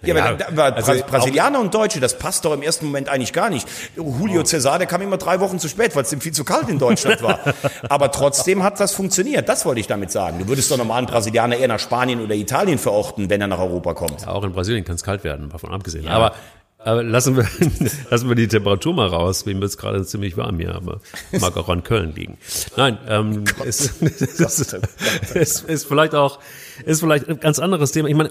[0.02, 3.32] Ja, ja aber, aber also Brasilianer und Deutsche, das passt doch im ersten Moment eigentlich
[3.32, 3.66] gar nicht.
[3.96, 4.44] Julio oh.
[4.44, 6.78] Cesar, der kam immer drei Wochen zu spät, weil es ihm viel zu kalt in
[6.78, 7.40] Deutschland war.
[7.88, 9.48] Aber trotzdem trotzdem hat das funktioniert.
[9.48, 10.38] Das wollte ich damit sagen.
[10.38, 13.94] Du würdest doch normalen Brasilianer eher nach Spanien oder Italien verorten, wenn er nach Europa
[13.94, 14.22] kommt.
[14.22, 16.04] Ja, auch in Brasilien kann es kalt werden, davon abgesehen.
[16.04, 16.12] Ja.
[16.12, 16.34] Aber
[16.80, 17.44] aber lassen wir,
[18.10, 19.46] lassen wir die Temperatur mal raus.
[19.46, 21.00] Wem wird es gerade ziemlich warm hier, aber
[21.32, 22.38] mag auch an Köln liegen.
[22.76, 24.76] Nein, ähm, es, es,
[25.34, 26.38] es ist vielleicht auch,
[26.84, 28.08] ist vielleicht ein ganz anderes Thema.
[28.08, 28.30] Ich meine,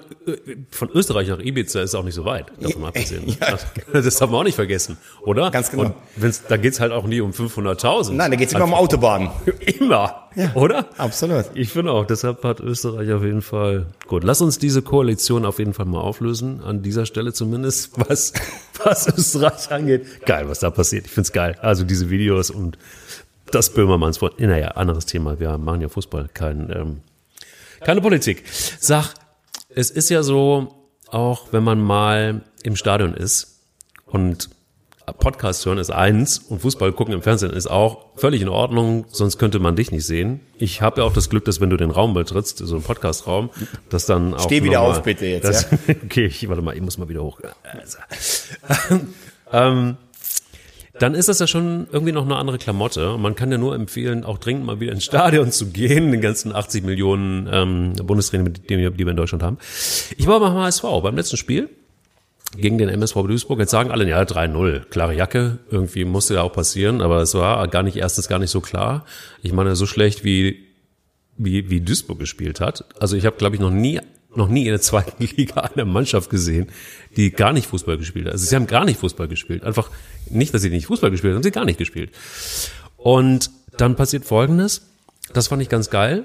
[0.72, 3.26] von Österreich nach Ibiza ist auch nicht so weit, davon abgesehen.
[3.40, 3.58] Ja.
[3.94, 5.52] Das darf man auch nicht vergessen, oder?
[5.52, 5.84] Ganz genau.
[5.84, 8.14] Und wenn's, da geht's halt auch nie um 500.000.
[8.14, 9.30] Nein, da geht's immer um Autobahnen.
[9.80, 10.28] Immer.
[10.36, 10.86] Ja, oder?
[10.98, 11.46] Absolut.
[11.56, 15.60] Ich finde auch, deshalb hat Österreich auf jeden Fall, gut, lass uns diese Koalition auf
[15.60, 18.34] jeden Fall mal auflösen, an dieser Stelle zumindest, was,
[18.84, 20.26] was Österreich angeht.
[20.26, 21.06] Geil, was da passiert.
[21.06, 21.58] Ich find's geil.
[21.62, 22.78] Also diese Videos und
[23.52, 24.40] das Böhmermanns Wort.
[24.40, 25.40] Naja, anderes Thema.
[25.40, 26.98] Wir machen ja Fußball, kein, ähm,
[27.82, 28.44] keine Politik.
[28.80, 29.14] Sag,
[29.70, 30.76] es ist ja so,
[31.08, 33.62] auch wenn man mal im Stadion ist
[34.06, 34.50] und
[35.14, 39.38] Podcast hören ist eins und Fußball gucken im Fernsehen ist auch völlig in Ordnung, sonst
[39.38, 40.42] könnte man dich nicht sehen.
[40.58, 43.50] Ich habe ja auch das Glück, dass wenn du den Raum betrittst, so einen Podcast-Raum,
[43.90, 44.44] dass dann auch.
[44.44, 45.46] Steh wieder auf, bitte jetzt.
[45.46, 45.96] Das, ja?
[46.04, 47.40] okay, ich warte mal, ich muss mal wieder hoch.
[47.64, 48.00] Also,
[49.54, 49.98] ähm,
[51.00, 53.18] dann ist das ja schon irgendwie noch eine andere Klamotte.
[53.18, 56.54] Man kann ja nur empfehlen, auch dringend mal wieder ins Stadion zu gehen, den ganzen
[56.54, 59.58] 80 Millionen ähm, Bundestrainer, die, wir in Deutschland haben.
[60.18, 61.70] Ich war mal HSV beim letzten Spiel
[62.56, 63.60] gegen den MSV Duisburg.
[63.60, 67.68] Jetzt sagen alle, ja, 3-0, klare Jacke, irgendwie musste ja auch passieren, aber es war
[67.68, 69.06] gar nicht, erstens gar nicht so klar.
[69.42, 70.68] Ich meine, so schlecht wie,
[71.38, 72.86] wie, wie Duisburg gespielt hat.
[73.00, 74.00] Also ich habe, glaube ich, noch nie,
[74.38, 76.68] noch nie in der zweiten Liga eine Mannschaft gesehen,
[77.16, 78.34] die gar nicht Fußball gespielt hat.
[78.34, 79.64] Also sie haben gar nicht Fußball gespielt.
[79.64, 79.90] Einfach
[80.30, 82.12] nicht, dass sie nicht Fußball gespielt haben, sie gar nicht gespielt.
[82.98, 84.82] Und dann passiert Folgendes,
[85.34, 86.24] das fand ich ganz geil.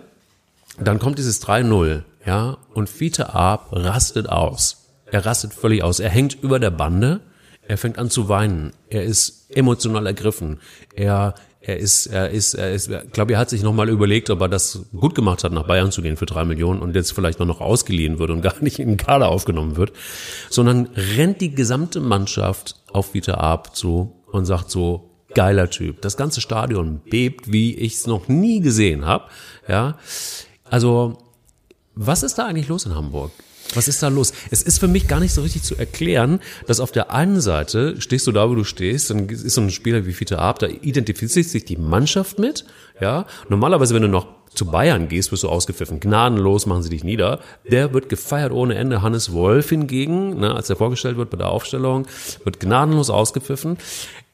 [0.79, 6.01] Dann kommt dieses 3-0, ja, und Fiete Ab rastet aus er rastet völlig aus.
[6.01, 7.21] Er hängt über der Bande.
[7.69, 8.73] Er fängt an zu weinen.
[8.89, 10.59] Er ist emotional ergriffen.
[10.97, 14.41] Er, er ist, er ist, er ist, ich glaube, er hat sich nochmal überlegt, ob
[14.41, 17.39] er das gut gemacht hat, nach Bayern zu gehen für drei Millionen und jetzt vielleicht
[17.39, 19.93] nur noch ausgeliehen wird und gar nicht in den Kader aufgenommen wird,
[20.51, 26.03] sondern rennt die gesamte Mannschaft auf Vita Ab zu und sagt so, geiler Typ.
[26.03, 29.27] Das ganze Stadion bebt, wie ich es noch nie gesehen habe.
[29.69, 29.99] Ja,
[30.69, 31.19] also
[31.95, 33.31] was ist da eigentlich los in Hamburg?
[33.75, 34.33] Was ist da los?
[34.51, 38.01] Es ist für mich gar nicht so richtig zu erklären, dass auf der einen Seite
[38.01, 40.67] stehst du da, wo du stehst, dann ist so ein Spieler wie Fiete Ab, da
[40.67, 42.65] identifiziert sich die Mannschaft mit,
[43.01, 43.27] ja.
[43.49, 46.01] Normalerweise, wenn du noch zu Bayern gehst, wirst du ausgepfiffen.
[46.01, 47.41] Gnadenlos machen sie dich nieder.
[47.71, 49.03] Der wird gefeiert ohne Ende.
[49.03, 52.07] Hannes Wolf hingegen, ne, als er vorgestellt wird bei der Aufstellung,
[52.45, 53.79] wird gnadenlos ausgepfiffen.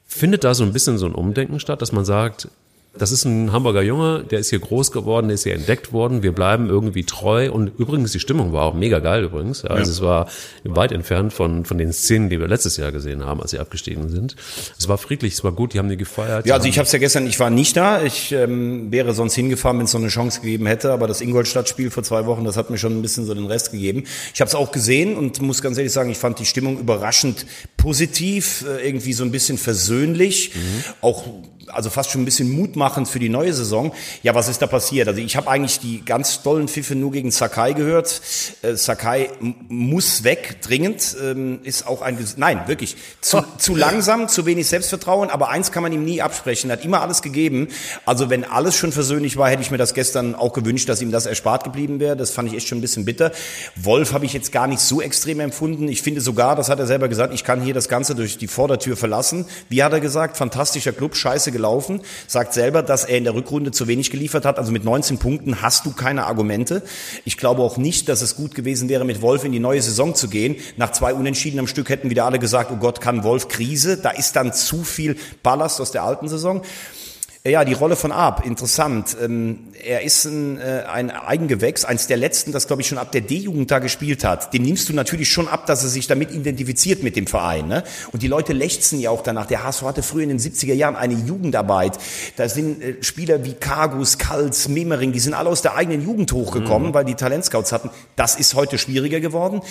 [0.05, 2.49] Findet da so ein bisschen so ein Umdenken statt, dass man sagt,
[2.97, 6.23] das ist ein Hamburger Junge, der ist hier groß geworden, der ist hier entdeckt worden.
[6.23, 7.51] Wir bleiben irgendwie treu.
[7.51, 9.63] Und übrigens, die Stimmung war auch mega geil übrigens.
[9.63, 9.89] Also ja.
[9.89, 10.29] es war
[10.63, 14.09] weit entfernt von, von den Szenen, die wir letztes Jahr gesehen haben, als sie abgestiegen
[14.09, 14.35] sind.
[14.77, 16.47] Es war friedlich, es war gut, die haben die gefeiert.
[16.47, 18.01] Ja, also ich habe es ja gestern, ich war nicht da.
[18.01, 20.91] Ich ähm, wäre sonst hingefahren, wenn es so eine Chance gegeben hätte.
[20.91, 23.71] Aber das Ingolstadt-Spiel vor zwei Wochen, das hat mir schon ein bisschen so den Rest
[23.71, 24.05] gegeben.
[24.33, 27.45] Ich habe es auch gesehen und muss ganz ehrlich sagen, ich fand die Stimmung überraschend
[27.77, 30.55] positiv, äh, irgendwie so ein bisschen versöhnlich.
[30.55, 30.83] Mhm.
[31.01, 31.23] Auch
[31.71, 33.93] also fast schon ein bisschen mutmachend für die neue Saison.
[34.23, 35.07] Ja, was ist da passiert?
[35.07, 38.21] Also ich habe eigentlich die ganz tollen Pfiffe nur gegen Sakai gehört.
[38.61, 41.15] Äh, Sakai muss weg, dringend.
[41.21, 43.43] Ähm, ist auch ein, nein, wirklich, zu, oh.
[43.57, 45.29] zu langsam, zu wenig Selbstvertrauen.
[45.29, 46.69] Aber eins kann man ihm nie absprechen.
[46.69, 47.67] Er hat immer alles gegeben.
[48.05, 51.11] Also wenn alles schon versöhnlich war, hätte ich mir das gestern auch gewünscht, dass ihm
[51.11, 52.15] das erspart geblieben wäre.
[52.15, 53.31] Das fand ich echt schon ein bisschen bitter.
[53.75, 55.87] Wolf habe ich jetzt gar nicht so extrem empfunden.
[55.87, 58.47] Ich finde sogar, das hat er selber gesagt, ich kann hier das Ganze durch die
[58.47, 59.45] Vordertür verlassen.
[59.69, 60.37] Wie hat er gesagt?
[60.37, 64.57] Fantastischer Club, scheiße gelaufen, sagt selber, dass er in der Rückrunde zu wenig geliefert hat.
[64.57, 66.83] Also mit 19 Punkten hast du keine Argumente.
[67.25, 70.15] Ich glaube auch nicht, dass es gut gewesen wäre, mit Wolf in die neue Saison
[70.15, 70.55] zu gehen.
[70.77, 73.97] Nach zwei Unentschieden am Stück hätten wieder alle gesagt, oh Gott, kann Wolf Krise.
[73.97, 76.61] Da ist dann zu viel Ballast aus der alten Saison.
[77.45, 79.15] Ja, die Rolle von Arp, interessant.
[79.23, 83.13] Ähm, er ist ein, äh, ein Eigengewächs, eins der letzten, das glaube ich schon ab
[83.13, 84.53] der D-Jugend da gespielt hat.
[84.53, 87.69] Dem nimmst du natürlich schon ab, dass er sich damit identifiziert mit dem Verein.
[87.69, 87.83] Ne?
[88.11, 89.45] Und die Leute lechzen ja auch danach.
[89.45, 91.97] Der HSV hatte früher in den 70er Jahren eine Jugendarbeit.
[92.35, 96.33] Da sind äh, Spieler wie Kargus, Kals, Memering, die sind alle aus der eigenen Jugend
[96.33, 96.93] hochgekommen, mhm.
[96.93, 97.89] weil die Talentscouts hatten.
[98.17, 99.61] Das ist heute schwieriger geworden.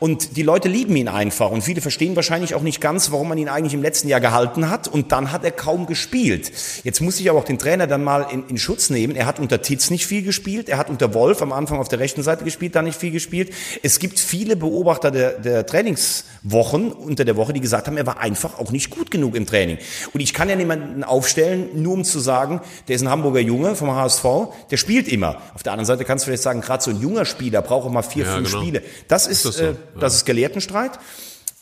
[0.00, 1.52] Und die Leute lieben ihn einfach.
[1.52, 4.68] Und viele verstehen wahrscheinlich auch nicht ganz, warum man ihn eigentlich im letzten Jahr gehalten
[4.68, 4.88] hat.
[4.88, 6.50] Und dann hat er kaum gespielt.
[6.82, 9.16] Jetzt muss ich aber auch den Trainer dann mal in, in Schutz nehmen.
[9.16, 11.98] Er hat unter Titz nicht viel gespielt, er hat unter Wolf am Anfang auf der
[11.98, 13.52] rechten Seite gespielt, da nicht viel gespielt.
[13.82, 18.20] Es gibt viele Beobachter der, der Trainingswochen unter der Woche, die gesagt haben, er war
[18.20, 19.78] einfach auch nicht gut genug im Training.
[20.12, 23.74] Und ich kann ja niemanden aufstellen, nur um zu sagen, der ist ein Hamburger Junge
[23.76, 24.24] vom HSV,
[24.70, 25.40] der spielt immer.
[25.54, 27.92] Auf der anderen Seite kannst du vielleicht sagen, gerade so ein junger Spieler braucht auch
[27.92, 28.62] mal vier, ja, fünf genau.
[28.62, 28.82] Spiele.
[29.08, 29.64] Das ist, ist das, so?
[29.64, 30.98] äh, das ist Gelehrtenstreit.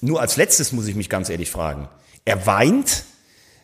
[0.01, 1.89] Nur als letztes muss ich mich ganz ehrlich fragen.
[2.25, 3.05] Er weint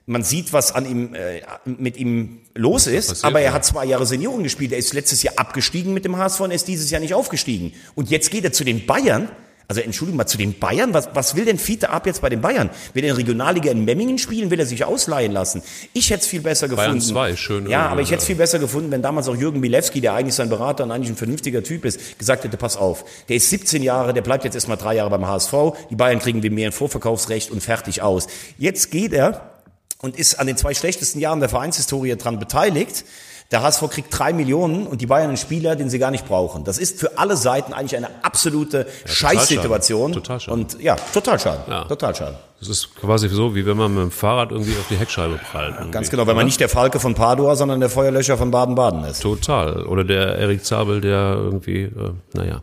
[0.06, 3.52] man sieht, was an ihm, äh, mit ihm los ist, passiert, aber er ja.
[3.52, 4.72] hat zwei Jahre Senioren gespielt.
[4.72, 7.72] Er ist letztes Jahr abgestiegen mit dem HSV und er ist dieses Jahr nicht aufgestiegen.
[7.96, 9.28] Und jetzt geht er zu den Bayern.
[9.68, 10.94] Also Entschuldigung mal, zu den Bayern?
[10.94, 12.70] Was, was will denn Fiete ab jetzt bei den Bayern?
[12.94, 14.52] Will er in Regionalliga in Memmingen spielen?
[14.52, 15.60] Will er sich ausleihen lassen?
[15.92, 16.90] Ich hätte es viel besser gefunden.
[16.90, 17.68] Bayern 2, schön.
[17.68, 20.36] Ja, aber ich hätte es viel besser gefunden, wenn damals auch Jürgen Milewski, der eigentlich
[20.36, 23.82] sein Berater und eigentlich ein vernünftiger Typ ist, gesagt hätte, pass auf, der ist 17
[23.82, 25.52] Jahre, der bleibt jetzt erstmal drei Jahre beim HSV,
[25.90, 28.28] die Bayern kriegen wir mehr ein Vorverkaufsrecht und fertig aus.
[28.58, 29.55] Jetzt geht er
[30.02, 33.04] und ist an den zwei schlechtesten Jahren der Vereinshistorie dran beteiligt.
[33.52, 36.64] Der HSV kriegt drei Millionen und die Bayern einen Spieler, den sie gar nicht brauchen.
[36.64, 40.14] Das ist für alle Seiten eigentlich eine absolute ja, Scheißsituation.
[40.14, 40.52] Total schade.
[40.52, 41.60] Und ja, total schade.
[41.68, 41.84] Ja.
[41.84, 42.38] Total schade.
[42.58, 45.74] Das ist quasi so, wie wenn man mit dem Fahrrad irgendwie auf die Heckscheibe prallt.
[45.74, 45.90] Irgendwie.
[45.92, 49.22] Ganz genau, wenn man nicht der Falke von Padua, sondern der Feuerlöscher von Baden-Baden ist.
[49.22, 49.86] Total.
[49.86, 52.62] Oder der Erik Zabel, der irgendwie, äh, naja.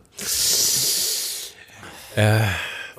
[2.16, 2.40] Äh,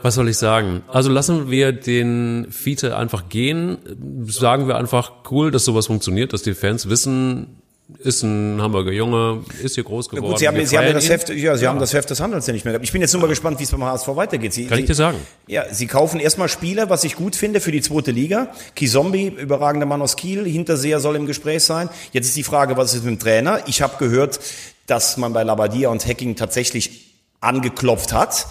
[0.05, 0.83] was soll ich sagen?
[0.87, 3.79] Also lassen wir den Fiete einfach gehen.
[4.27, 7.57] Sagen wir einfach cool, dass sowas funktioniert, dass die Fans wissen,
[7.97, 10.29] ist ein Hamburger Junge, ist hier groß geworden.
[10.29, 11.71] Gut, Sie haben, Sie haben das Heft, ja, Sie ja.
[11.71, 12.85] haben das Heft des Handels ja nicht mehr gehabt.
[12.85, 14.53] Ich bin jetzt nur mal gespannt, wie es beim HSV weitergeht.
[14.53, 15.17] Sie, Kann Sie, ich dir sagen?
[15.47, 18.51] Ja, Sie kaufen erstmal Spieler, was ich gut finde, für die zweite Liga.
[18.75, 21.89] Kizombi, überragender Mann aus Kiel, Hinterseher soll im Gespräch sein.
[22.11, 23.61] Jetzt ist die Frage, was ist mit dem Trainer?
[23.65, 24.39] Ich habe gehört,
[24.85, 27.04] dass man bei Labadia und Hacking tatsächlich
[27.45, 28.47] angeklopft hat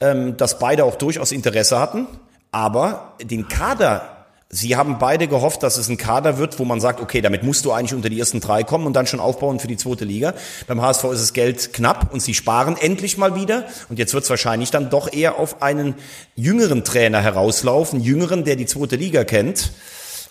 [0.00, 2.06] ähm, dass beide auch durchaus Interesse hatten,
[2.52, 4.12] aber den Kader
[4.48, 7.64] Sie haben beide gehofft, dass es ein Kader wird, wo man sagt, okay, damit musst
[7.64, 10.34] du eigentlich unter die ersten drei kommen und dann schon aufbauen für die zweite Liga.
[10.68, 13.66] Beim HSV ist das Geld knapp und sie sparen endlich mal wieder.
[13.88, 15.96] Und jetzt wird es wahrscheinlich dann doch eher auf einen
[16.36, 19.72] jüngeren Trainer herauslaufen, jüngeren, der die zweite Liga kennt.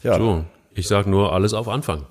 [0.01, 0.17] Ja.
[0.17, 2.05] Du, ich sag nur alles auf Anfang,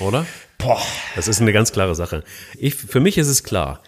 [0.00, 0.24] oder?
[0.56, 0.80] Boah.
[1.16, 2.24] Das ist eine ganz klare Sache.
[2.58, 3.80] Ich, für mich ist es klar.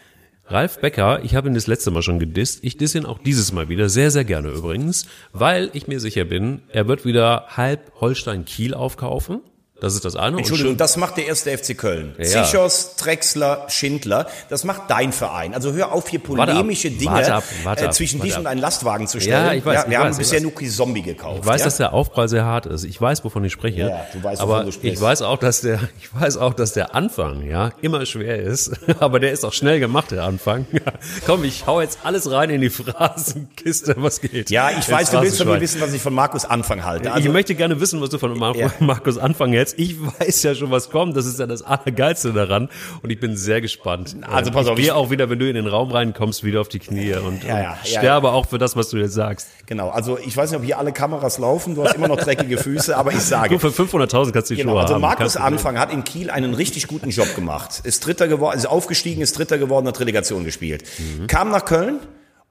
[0.46, 2.62] Ralf Becker, ich habe ihn das letzte Mal schon gedisst.
[2.62, 6.26] Ich diss ihn auch dieses Mal wieder, sehr, sehr gerne übrigens, weil ich mir sicher
[6.26, 9.40] bin, er wird wieder halb Holstein Kiel aufkaufen.
[9.80, 10.38] Das ist das eine.
[10.38, 12.14] Entschuldigung, das macht der erste FC Köln.
[12.16, 12.44] Ja.
[12.44, 14.28] Zichos, Drexler, Schindler.
[14.48, 15.52] Das macht dein Verein.
[15.52, 18.46] Also hör auf, hier polemische warte Dinge warte ab, warte äh, zwischen ab, dich und
[18.46, 19.46] einen Lastwagen zu stellen.
[19.46, 21.40] Ja, ich weiß, ja, wir ich haben weiß, bisher ich nur Zombie gekauft.
[21.40, 21.64] Ich weiß, ja?
[21.64, 22.84] dass der Aufprall sehr hart ist.
[22.84, 23.80] Ich weiß, wovon ich spreche.
[23.80, 24.96] Ja, du weißt, aber wovon du sprichst.
[24.96, 28.70] ich weiß auch, dass der, ich weiß auch, dass der Anfang, ja, immer schwer ist.
[29.00, 30.66] Aber der ist auch schnell gemacht, der Anfang.
[31.26, 34.50] Komm, ich hau jetzt alles rein in die Phrasenkiste, was geht.
[34.50, 37.08] Ja, ich Jetzt weiß, du willst von mir wissen, was ich von Markus Anfang halte.
[37.08, 38.72] ich Also, möchte gerne wissen, was du von Mar Ja.
[38.78, 39.63] Markus Anfang hältst.
[39.78, 41.16] Ich weiß ja schon, was kommt.
[41.16, 42.68] Das ist ja das Allergeilste daran.
[43.02, 44.16] Und ich bin sehr gespannt.
[44.30, 46.68] Also pass auf, ich- gehe auch wieder, wenn du in den Raum reinkommst, wieder auf
[46.68, 49.48] die Knie und, Ja, ja, und ja, sterbe auch für das, was du jetzt sagst.
[49.66, 51.74] genau, also ich weiß nicht, ob hier alle Kameras laufen.
[51.74, 53.54] Du hast immer noch dreckige Füße, aber ich sage.
[53.56, 55.00] Du, für 500.000 kannst du die Genau, Schuhe also haben.
[55.00, 55.36] Markus.
[55.36, 57.80] Anfang hat in Kiel einen richtig guten Job gemacht.
[57.84, 60.84] Ist Dritter geworden, ist aufgestiegen, ist Dritter geworden, hat Relegation gespielt.
[60.98, 61.26] Mhm.
[61.28, 62.00] Kam nach Köln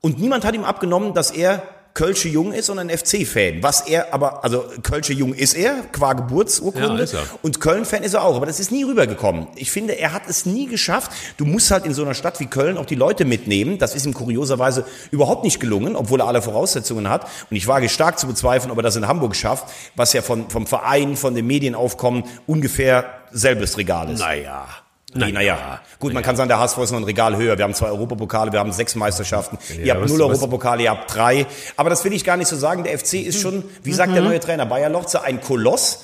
[0.02, 3.62] und niemand hat ihm abgenommen, dass er Kölsche Jung ist und ein FC-Fan.
[3.62, 7.06] Was er aber, also Kölsche Jung ist er, qua Geburtsurkunde.
[7.06, 7.20] Ja.
[7.44, 8.36] Und Köln-Fan ist er auch.
[8.36, 9.48] Aber das ist nie rübergekommen.
[9.56, 11.12] Ich finde, er hat es nie geschafft.
[11.38, 13.78] Du musst halt in so einer Stadt wie Köln auch die Leute mitnehmen.
[13.78, 17.28] Das ist ihm kurioserweise überhaupt nicht gelungen, obwohl er alle Voraussetzungen hat.
[17.52, 20.50] Und ich wage stark zu bezweifeln, ob er das in Hamburg schafft, was ja von,
[20.50, 24.20] vom Verein, von den Medienaufkommen ungefähr selbes Regal ist.
[24.20, 24.83] Naja.
[25.16, 25.82] Naja, naja.
[26.00, 27.58] Gut, man kann sagen, der HSV ist noch ein Regal höher.
[27.58, 29.58] Wir haben zwei Europapokale, wir haben sechs Meisterschaften.
[29.78, 31.46] ihr Ja, habt was- null Europapokale, ihr habt drei.
[31.78, 32.84] Aber das will ich gar nicht so sagen.
[32.84, 36.00] Der FC ist schon, wie sagt der neue Trainer, Bayer Lotze, ein Koloss.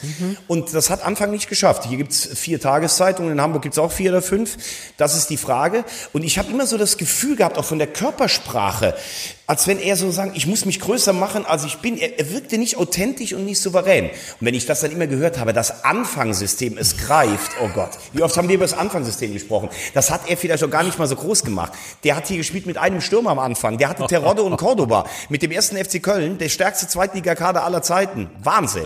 [0.48, 1.86] Und das hat Anfang nicht geschafft.
[1.86, 4.58] Hier gibt's vier Tageszeitungen, in Hamburg gibt's auch vier oder fünf.
[4.98, 5.84] Das ist die Frage.
[6.14, 8.94] Und ich habe immer so das Gefühl gehabt, auch von der Körpersprache,
[9.50, 11.98] als wenn er so sagen, ich muss mich größer machen, als ich bin.
[11.98, 14.06] Er, er wirkte nicht authentisch und nicht souverän.
[14.06, 17.90] Und wenn ich das dann immer gehört habe, das Anfangssystem, es greift, oh Gott.
[18.14, 19.70] Wie oft haben wir über das Anfangssystem gesprochen?
[19.96, 21.74] Das hat er vielleicht auch gar nicht mal so groß gemacht.
[22.04, 23.80] Der hat hier gespielt mit einem Stürmer am Anfang.
[23.80, 25.08] Der hatte Terodde und Cordoba.
[25.30, 28.30] Mit dem ersten FC Köln, der stärkste Zweitligakader aller Zeiten.
[28.44, 28.86] Wahnsinn.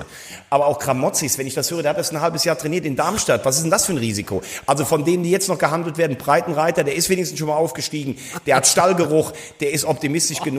[0.50, 2.96] Aber auch Kramotzis, wenn ich das höre, der hat das ein halbes Jahr trainiert in
[2.96, 3.44] Darmstadt.
[3.44, 4.42] Was ist denn das für ein Risiko?
[4.66, 8.16] Also von denen, die jetzt noch gehandelt werden, Breitenreiter, der ist wenigstens schon mal aufgestiegen.
[8.46, 10.53] Der hat Stallgeruch, der ist optimistisch genug.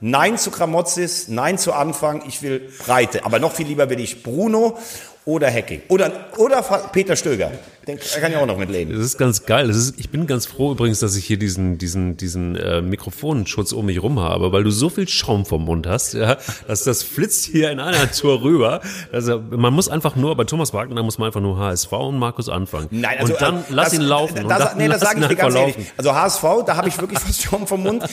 [0.00, 2.22] Nein zu Kramotzis, nein zu Anfang.
[2.26, 3.24] Ich will Breite.
[3.24, 4.78] Aber noch viel lieber will ich Bruno
[5.24, 5.82] oder Hacking.
[5.88, 7.52] Oder, oder Peter Stöger.
[7.86, 8.94] Den kann ja auch noch mitleben.
[8.94, 9.66] Das ist ganz geil.
[9.66, 13.72] Das ist, ich bin ganz froh übrigens, dass ich hier diesen, diesen, diesen äh, Mikrofonschutz
[13.72, 16.36] um mich rum habe, weil du so viel Schaum vom Mund hast, ja,
[16.68, 18.80] dass das flitzt hier in einer Tour rüber.
[19.12, 22.50] Also man muss einfach nur, bei Thomas Wagner muss man einfach nur HSV und Markus
[22.50, 22.88] anfangen.
[22.90, 24.34] Nein, also, und dann äh, lass das, ihn laufen.
[24.34, 25.76] Das, und dann nee, das sage ich dir ganz einfach ehrlich.
[25.76, 25.92] laufen.
[25.96, 28.04] Also HSV, da habe ich wirklich fast schon vom Mund.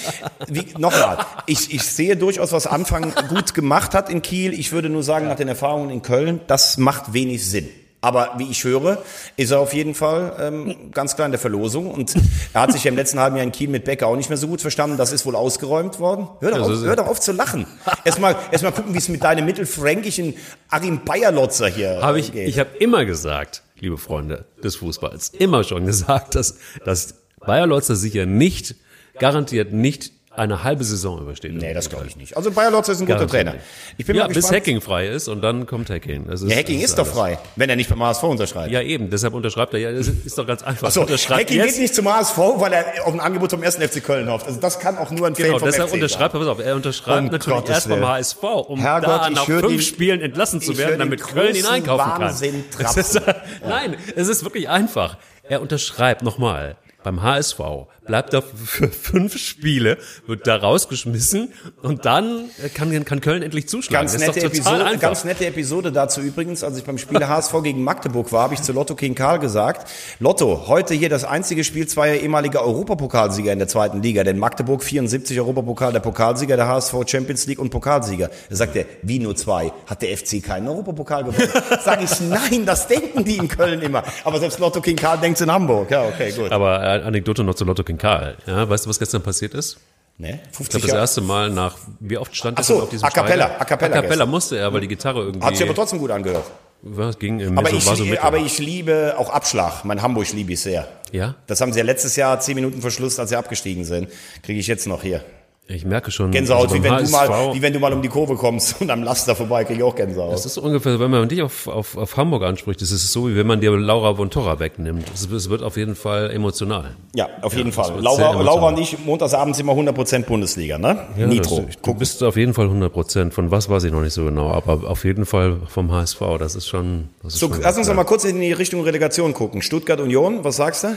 [0.47, 4.53] Wie, Nochmal, ich, ich sehe durchaus, was Anfang gut gemacht hat in Kiel.
[4.53, 7.69] Ich würde nur sagen, nach den Erfahrungen in Köln, das macht wenig Sinn.
[7.99, 9.01] Aber wie ich höre,
[9.37, 11.89] ist er auf jeden Fall ähm, ganz klar in der Verlosung.
[11.89, 12.13] Und
[12.53, 14.37] er hat sich ja im letzten halben Jahr in Kiel mit Becker auch nicht mehr
[14.37, 14.97] so gut verstanden.
[14.97, 16.27] Das ist wohl ausgeräumt worden.
[16.39, 17.65] Hör doch, Ja, so auf, hör doch auf zu lachen.
[18.05, 20.35] Erstmal erst mal gucken, wie es mit deinem mittelfränkischen
[20.69, 22.47] Achim Bayerlotzer hier Habe ich, geht.
[22.47, 27.95] ich habe immer gesagt, liebe Freunde des Fußballs, immer schon gesagt, dass, dass Bayer Lotzer
[27.95, 28.75] sicher nicht,
[29.19, 31.53] garantiert nicht eine halbe Saison übersteht.
[31.53, 32.37] Nee, das glaube ich nicht.
[32.37, 33.53] Also Bayer Lotzer ist ein guter Trainer.
[33.53, 33.63] nicht.
[33.97, 34.51] Ich bin ja, mal bis.
[34.51, 36.27] Hacking frei ist und dann kommt Hacking.
[36.27, 38.71] Das ist, Der Hacking das ist doch frei, wenn er nicht beim HSV unterschreibt.
[38.71, 39.79] Ja, eben, deshalb unterschreibt er.
[39.79, 40.87] Ja, das ist doch ganz einfach.
[40.87, 41.73] Achso, unterschreibt Hacking jetzt.
[41.73, 43.75] geht nicht zum HSV, weil er auf ein Angebot vom 1.
[43.77, 44.45] FC Köln hofft.
[44.47, 46.59] Also das kann auch nur ein Fan Genau, vom deshalb FC unterschreibt er, pass auf,
[46.59, 48.07] er unterschreibt Um natürlich Gottes erst beim.
[48.07, 51.65] HSV, um Herrgott, da nach fünf den- Spielen entlassen zu werden, den damit Köln ihn
[51.65, 52.95] einkaufen Wahnsinn kann.
[52.97, 53.19] Ist,
[53.67, 55.17] nein, es ist wirklich einfach.
[55.49, 57.59] Er unterschreibt nochmal beim HSV,
[58.07, 64.07] bleibt da für fünf Spiele, wird da rausgeschmissen und dann kann, kann Köln endlich zuschlagen.
[64.07, 68.31] Ganz nette, Episode, ganz nette Episode dazu übrigens, als ich beim Spiel HSV gegen Magdeburg
[68.31, 72.15] war, habe ich zu Lotto King Karl gesagt, Lotto, heute hier das einzige Spiel zweier
[72.15, 77.45] ehemaliger Europapokalsieger in der zweiten Liga, denn Magdeburg 74 Europapokal, der Pokalsieger, der HSV Champions
[77.47, 78.29] League und Pokalsieger.
[78.49, 79.71] Da sagt er, wie nur zwei?
[79.85, 81.49] Hat der FC keinen Europapokal gewonnen?
[81.83, 84.03] Sag ich, nein, das denken die in Köln immer.
[84.23, 85.91] Aber selbst Lotto King Karl denkt in Hamburg.
[85.91, 86.51] Ja, okay, gut.
[86.51, 88.37] Aber äh, Anekdote noch zu Lotto King Karl.
[88.45, 89.77] Ja, weißt du, was gestern passiert ist?
[90.19, 90.39] Ne?
[90.49, 93.11] Ich 50 glaube, das erste Mal nach, wie oft stand das so, auf diesem a
[93.11, 95.45] cappella, a cappella A cappella musste er, weil die Gitarre irgendwie.
[95.45, 96.45] Hat sich aber trotzdem gut angehört.
[96.81, 98.23] was ging im Aber so, ich, war so mit.
[98.23, 99.85] aber ich liebe auch Abschlag.
[99.85, 100.87] Mein Hamburg liebe ich sehr.
[101.11, 104.09] ja, Das haben sie ja letztes Jahr zehn Minuten vor Schluss, als sie abgestiegen sind.
[104.41, 105.23] Kriege ich jetzt noch hier.
[105.69, 106.31] Ich merke schon.
[106.31, 108.89] Gänsehaut, also wie, wenn du mal, wie wenn du mal um die Kurve kommst und
[108.89, 110.31] am Laster vorbei, kriege ich auch Gänsehaut.
[110.31, 113.27] Das ist so ungefähr, wenn man dich auf, auf, auf Hamburg anspricht, das ist so,
[113.27, 115.11] wie wenn man dir Laura von Torra wegnimmt.
[115.13, 116.95] Es, wird auf jeden Fall emotional.
[117.13, 117.99] Ja, auf jeden Fall.
[117.99, 118.41] Laura.
[118.41, 121.05] Laura und ich, montagsabends immer 100% Bundesliga, ne?
[121.17, 121.65] Ja, Nitro.
[121.67, 123.33] Das, du bist auf jeden Fall 100 Prozent.
[123.33, 126.21] Von was weiß ich noch nicht so genau, aber auf jeden Fall vom HSV.
[126.39, 127.09] Das ist schon.
[127.23, 129.61] Das ist So, schon lass uns noch mal kurz in die Richtung Relegation gucken.
[129.61, 130.95] Stuttgart Union, was sagst du?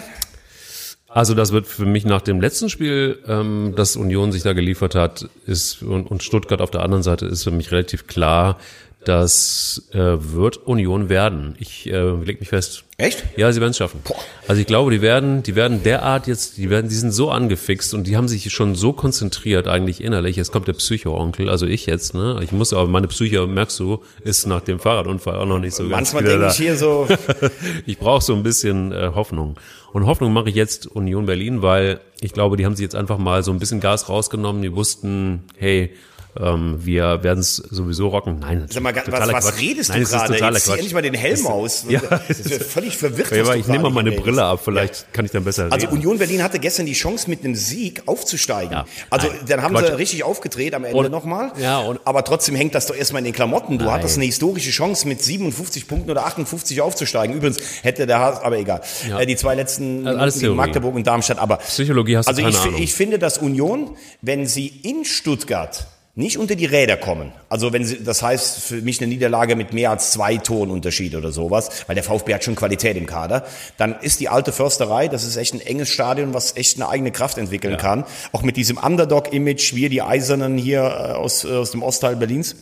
[1.12, 4.94] Also das wird für mich nach dem letzten Spiel, ähm, das Union sich da geliefert
[4.94, 8.58] hat, ist und, und Stuttgart auf der anderen Seite ist für mich relativ klar,
[9.04, 11.56] Das äh, wird Union werden.
[11.58, 12.84] Ich äh, leg mich fest.
[12.98, 13.24] Echt?
[13.36, 14.00] Ja, sie werden es schaffen.
[14.46, 17.94] Also ich glaube, die werden, die werden derart jetzt, die werden, die sind so angefixt
[17.94, 20.36] und die haben sich schon so konzentriert eigentlich innerlich.
[20.36, 22.40] Jetzt kommt der Psycho-Onkel, also ich jetzt, ne?
[22.42, 25.84] Ich muss aber meine Psyche, merkst du, ist nach dem Fahrradunfall auch noch nicht so
[25.88, 27.08] ganz Manchmal denke ich hier so,
[27.86, 29.56] ich brauche so ein bisschen äh, Hoffnung.
[29.92, 33.18] Und Hoffnung mache ich jetzt Union Berlin, weil ich glaube, die haben sich jetzt einfach
[33.18, 34.62] mal so ein bisschen Gas rausgenommen.
[34.62, 35.90] Die wussten, hey,
[36.38, 38.38] ähm, wir werden es sowieso rocken.
[38.40, 39.60] Nein, sag mal, was, was Quatsch.
[39.60, 40.54] redest Nein, du gerade?
[40.54, 41.84] Jetzt zieh endlich mal den Helm aus.
[41.88, 43.30] Ja, das ist völlig verwirrt.
[43.32, 44.24] Ja, ich nehme mal meine redest.
[44.24, 45.98] Brille ab, vielleicht kann ich dann besser Also reden.
[45.98, 48.72] Union Berlin hatte gestern die Chance, mit einem Sieg aufzusteigen.
[48.72, 48.84] Ja.
[49.10, 49.86] Also Nein, dann haben Quatsch.
[49.88, 51.52] sie richtig aufgedreht am Ende nochmal.
[51.60, 53.78] ja, und- Aber trotzdem hängt das doch erstmal in den Klamotten.
[53.78, 53.94] Du Nein.
[53.94, 57.36] hattest eine historische Chance, mit 57 Punkten oder 58 aufzusteigen.
[57.36, 58.80] Übrigens hätte der HSV, aber egal.
[59.08, 59.18] Ja.
[59.20, 60.54] Äh, die zwei letzten Also gegen.
[60.56, 61.38] Magdeburg und Darmstadt.
[61.38, 62.82] Aber Psychologie hast du also keine ich, Ahnung.
[62.82, 65.86] ich finde, dass Union, wenn sie in Stuttgart
[66.20, 67.32] nicht unter die Räder kommen.
[67.48, 71.16] Also wenn sie, das heißt für mich eine Niederlage mit mehr als zwei Toren Unterschied
[71.16, 73.44] oder sowas, weil der VfB hat schon Qualität im Kader,
[73.76, 77.10] dann ist die alte Försterei, das ist echt ein enges Stadion, was echt eine eigene
[77.10, 78.04] Kraft entwickeln kann.
[78.32, 82.54] Auch mit diesem Underdog-Image, wir die Eisernen hier äh, aus, äh, aus dem Ostteil Berlins.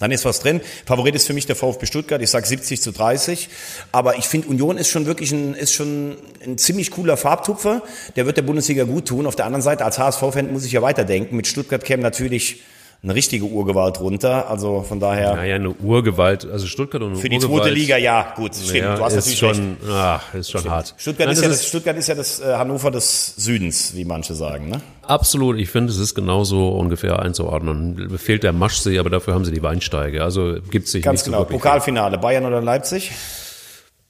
[0.00, 0.60] Dann ist was drin.
[0.86, 2.22] Favorit ist für mich der VfB Stuttgart.
[2.22, 3.48] Ich sag 70 zu 30.
[3.92, 7.82] Aber ich finde, Union ist schon wirklich ein, ist schon ein ziemlich cooler Farbtupfer.
[8.16, 9.26] Der wird der Bundesliga gut tun.
[9.26, 11.36] Auf der anderen Seite, als HSV-Fan muss ich ja weiterdenken.
[11.36, 12.62] Mit Stuttgart käme natürlich
[13.00, 14.50] eine richtige Urgewalt runter.
[14.50, 17.96] Also von daher, Naja, eine Urgewalt, also Stuttgart und eine für die Urgewalt, zweite Liga,
[17.96, 18.74] ja, gut, stimmt.
[18.74, 19.56] ja, du hast ist natürlich recht.
[19.56, 20.94] schon, ach, ist schon hart.
[20.96, 24.34] Stuttgart, Nein, ist ja das Stuttgart ist ja das äh, Hannover des Südens, wie manche
[24.34, 24.68] sagen.
[24.68, 24.80] Ne?
[25.02, 28.18] Absolut, ich finde, es ist genauso ungefähr einzuordnen.
[28.18, 30.24] Fehlt der Maschsee, aber dafür haben sie die Weinsteige.
[30.24, 31.42] Also gibt sich Ganz nicht so genau.
[31.42, 33.12] wirklich Pokalfinale, Bayern oder Leipzig?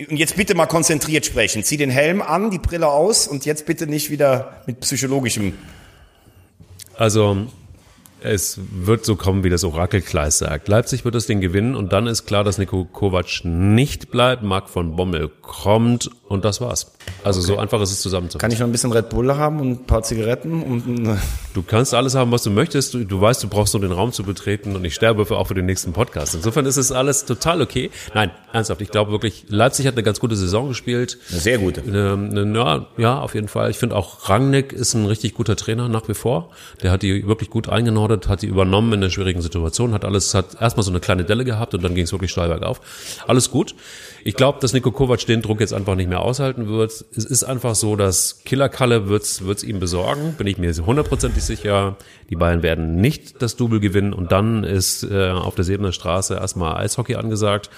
[0.09, 1.62] Und jetzt bitte mal konzentriert sprechen.
[1.62, 5.55] Zieh den Helm an, die Brille aus und jetzt bitte nicht wieder mit psychologischem.
[6.96, 7.37] Also
[8.20, 10.68] es wird so kommen, wie das Orakel Kleis sagt.
[10.68, 14.42] Leipzig wird das Ding gewinnen und dann ist klar, dass Nico Kovac nicht bleibt.
[14.42, 16.92] Marc von Bommel kommt und das war's.
[17.24, 18.40] Also so einfach ist es zusammenzufassen.
[18.40, 21.18] Kann ich noch ein bisschen Red Bull haben und ein paar Zigaretten und ein
[21.54, 22.94] Du kannst alles haben, was du möchtest.
[22.94, 25.48] Du, du weißt, du brauchst nur den Raum zu betreten und ich sterbe für, auch
[25.48, 26.34] für den nächsten Podcast.
[26.34, 27.90] Insofern ist es alles total okay.
[28.14, 28.80] Nein, ernsthaft.
[28.80, 31.18] Ich glaube wirklich, Leipzig hat eine ganz gute Saison gespielt.
[31.30, 31.80] eine sehr gute.
[31.80, 33.70] Ähm, ja, ja, auf jeden Fall.
[33.70, 36.50] Ich finde auch Rangnick ist ein richtig guter Trainer nach wie vor.
[36.82, 40.34] Der hat die wirklich gut eingenordet, hat die übernommen in der schwierigen Situation, hat alles,
[40.34, 42.80] hat erstmal so eine kleine Delle gehabt und dann ging es wirklich steil bergauf.
[43.26, 43.74] Alles gut.
[44.24, 46.92] Ich glaube, dass Nico Kovac den Druck jetzt einfach nicht mehr aushalten wird.
[47.16, 51.96] Es ist einfach so, dass Killerkalle wird's wird's ihm besorgen, bin ich mir hundertprozentig sicher.
[52.31, 56.35] Die Bayern werden nicht das Double gewinnen und dann ist äh, auf der Sebener Straße
[56.35, 57.70] erstmal Eishockey angesagt.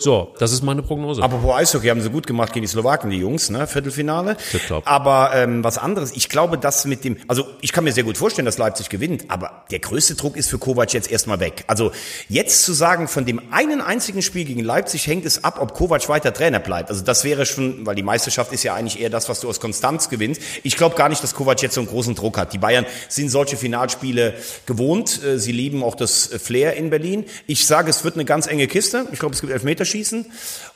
[0.00, 1.22] So, das ist meine Prognose.
[1.22, 3.66] Apropos Eishockey haben sie gut gemacht gegen die Slowaken, die Jungs, ne?
[3.66, 4.38] Viertelfinale.
[4.50, 4.84] Tipptopp.
[4.86, 8.16] Aber ähm, was anderes, ich glaube, dass mit dem, also ich kann mir sehr gut
[8.16, 11.64] vorstellen, dass Leipzig gewinnt, aber der größte Druck ist für Kovac jetzt erstmal weg.
[11.66, 11.92] Also
[12.30, 16.08] jetzt zu sagen, von dem einen einzigen Spiel gegen Leipzig hängt es ab, ob Kovac
[16.08, 16.88] weiter Trainer bleibt.
[16.88, 19.60] Also das wäre schon, weil die Meisterschaft ist ja eigentlich eher das, was du aus
[19.60, 20.40] Konstanz gewinnst.
[20.62, 22.54] Ich glaube gar nicht, dass Kovac jetzt so einen großen Druck hat.
[22.54, 24.32] Die Bayern sind solche Finalspiele
[24.64, 25.22] gewohnt.
[25.22, 27.26] Äh, Sie lieben auch das Flair in Berlin.
[27.46, 29.06] Ich sage, es wird eine ganz enge Kiste.
[29.12, 29.89] Ich glaube, es gibt Elfmeterschießen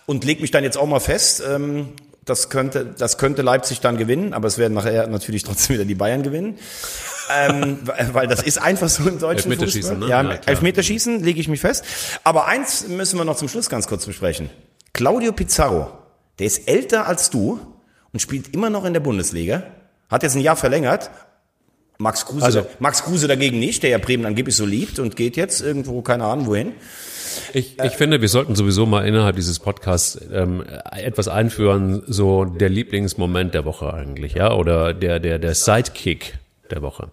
[0.06, 1.42] und leg mich dann jetzt auch mal fest.
[1.48, 1.88] Ähm,
[2.24, 5.94] das könnte, das könnte Leipzig dann gewinnen, aber es werden nachher natürlich trotzdem wieder die
[5.94, 6.58] Bayern gewinnen.
[7.34, 7.78] ähm,
[8.12, 10.22] weil das ist einfach so im deutschen Elfmeterschießen, Fußball.
[10.22, 10.28] ne?
[10.28, 10.40] Ja, Ja.
[10.46, 11.84] Elfmeterschießen lege ich mich fest.
[12.24, 14.48] Aber eins müssen wir noch zum Schluss ganz kurz besprechen.
[14.94, 15.92] Claudio Pizarro,
[16.38, 17.60] der ist älter als du
[18.12, 19.64] und spielt immer noch in der Bundesliga.
[20.08, 21.10] Hat jetzt ein Jahr verlängert.
[21.98, 25.36] Max Kruse, Also- Max Kruse dagegen nicht, der ja Bremen angeblich so liebt und geht
[25.36, 26.72] jetzt irgendwo, keine Ahnung wohin.
[27.52, 32.68] Ich, ich finde, wir sollten sowieso mal innerhalb dieses Podcasts ähm, etwas einführen, so der
[32.68, 36.34] Lieblingsmoment der Woche eigentlich, ja, oder der der der Sidekick
[36.70, 37.10] der Woche.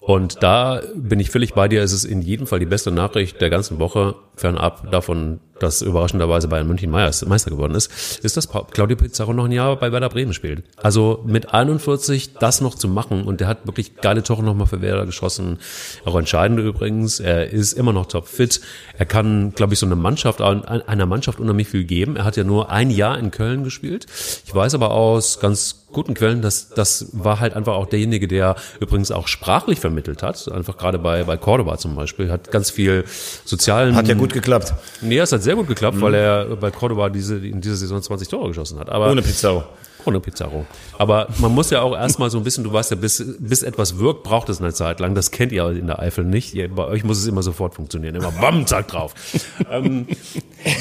[0.00, 1.82] Und da bin ich völlig bei dir.
[1.82, 6.48] Es ist in jedem Fall die beste Nachricht der ganzen Woche, fernab davon, dass überraschenderweise
[6.48, 10.08] Bayern München Meister Meister geworden ist, ist, dass Claudio Pizarro noch ein Jahr bei Werder
[10.08, 10.64] Bremen spielt.
[10.76, 14.80] Also mit 41 das noch zu machen und der hat wirklich geile Tore nochmal für
[14.82, 15.58] Werder geschossen.
[16.04, 17.20] Auch entscheidende übrigens.
[17.20, 18.60] Er ist immer noch topfit.
[18.98, 22.16] Er kann, glaube ich, so eine Mannschaft, einer Mannschaft unheimlich viel geben.
[22.16, 24.06] Er hat ja nur ein Jahr in Köln gespielt.
[24.46, 28.56] Ich weiß aber aus ganz guten Quellen, dass das war halt einfach auch derjenige, der
[28.80, 30.50] übrigens auch sprachlich vermittelt hat.
[30.52, 32.30] Einfach gerade bei, bei Cordoba zum Beispiel.
[32.30, 33.04] Hat ganz viel
[33.44, 34.74] sozialen Hat ja gut geklappt.
[35.00, 38.28] Nee, es hat sehr gut geklappt, weil er bei Cordoba diese, in dieser Saison 20
[38.28, 38.90] Tore geschossen hat.
[38.90, 39.62] Aber Ohne Pizarro.
[40.04, 40.66] Ohne Pizarro.
[40.98, 43.98] Aber man muss ja auch erstmal so ein bisschen, du weißt ja, bis, bis etwas
[43.98, 45.14] wirkt, braucht es eine Zeit lang.
[45.14, 46.54] Das kennt ihr in der Eifel nicht.
[46.54, 48.16] Ihr, bei euch muss es immer sofort funktionieren.
[48.16, 49.14] Immer bam, zack drauf.
[49.70, 50.06] ähm,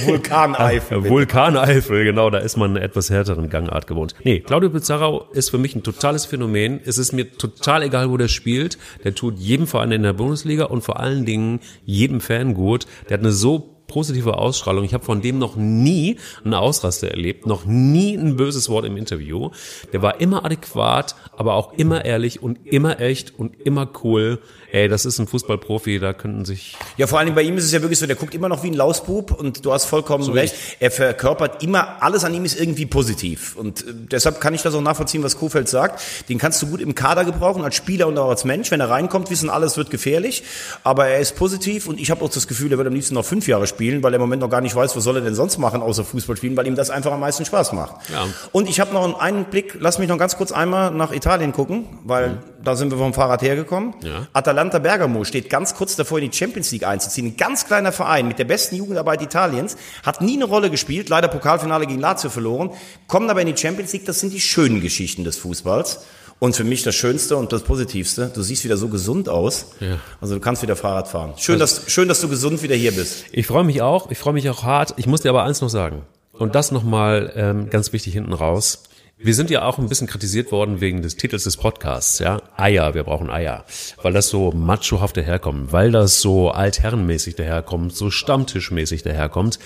[0.06, 1.06] Vulkaneifel.
[1.06, 4.16] Äh, Vulkaneifel, genau, da ist man etwas härteren Gangart gewohnt.
[4.24, 6.80] Nee, Claudio Pizarro ist für mich ein totales Phänomen.
[6.86, 8.80] Es ist mir total egal, wo der spielt.
[9.04, 12.88] Der tut jedem Verein in der Bundesliga und vor allen Dingen jedem Fan gut.
[13.10, 14.84] Der hat eine so positive Ausstrahlung.
[14.84, 18.98] Ich habe von dem noch nie einen Ausraster erlebt, noch nie ein böses Wort im
[18.98, 19.52] Interview.
[19.94, 24.40] Der war immer adäquat, aber auch immer ehrlich und immer echt und immer cool
[24.76, 26.76] ey, das ist ein Fußballprofi, da könnten sich.
[26.98, 28.62] Ja, vor allen Dingen bei ihm ist es ja wirklich so, der guckt immer noch
[28.64, 30.54] wie ein Lausbub und du hast vollkommen so recht.
[30.82, 33.56] Er verkörpert immer, alles an ihm ist irgendwie positiv.
[33.56, 36.02] Und äh, deshalb kann ich das auch nachvollziehen, was Kofeld sagt.
[36.28, 38.70] Den kannst du gut im Kader gebrauchen, als Spieler und auch als Mensch.
[38.70, 40.44] Wenn er reinkommt, wissen alles wird gefährlich.
[40.84, 43.24] Aber er ist positiv und ich habe auch das Gefühl, er wird am liebsten noch
[43.24, 45.36] fünf Jahre spielen, weil er im Moment noch gar nicht weiß, was soll er denn
[45.36, 48.10] sonst machen, außer Fußball spielen, weil ihm das einfach am meisten Spaß macht.
[48.12, 48.28] Ja.
[48.52, 51.86] Und ich habe noch einen Blick, lass mich noch ganz kurz einmal nach Italien gucken,
[52.04, 52.38] weil mhm.
[52.62, 53.94] da sind wir vom Fahrrad hergekommen.
[54.04, 54.28] Ja.
[54.34, 57.28] Atalanta Atalanta Bergamo steht ganz kurz davor, in die Champions League einzuziehen.
[57.28, 61.28] Ein ganz kleiner Verein mit der besten Jugendarbeit Italiens, hat nie eine Rolle gespielt, leider
[61.28, 62.72] Pokalfinale gegen Lazio verloren,
[63.08, 64.06] kommen aber in die Champions League.
[64.06, 66.00] Das sind die schönen Geschichten des Fußballs.
[66.38, 69.68] Und für mich das Schönste und das Positivste, du siehst wieder so gesund aus.
[69.80, 70.00] Ja.
[70.20, 71.34] Also du kannst wieder Fahrrad fahren.
[71.38, 73.24] Schön, dass, schön, dass du gesund wieder hier bist.
[73.32, 74.96] Ich freue mich auch, ich freue mich auch hart.
[74.98, 76.02] Ich muss dir aber eins noch sagen.
[76.34, 78.84] Und das nochmal ähm, ganz wichtig hinten raus.
[79.18, 82.42] Wir sind ja auch ein bisschen kritisiert worden wegen des Titels des Podcasts, ja.
[82.58, 83.64] Eier, wir brauchen Eier.
[84.02, 89.58] Weil das so machohaft daherkommt, weil das so altherrenmäßig daherkommt, so stammtischmäßig daherkommt.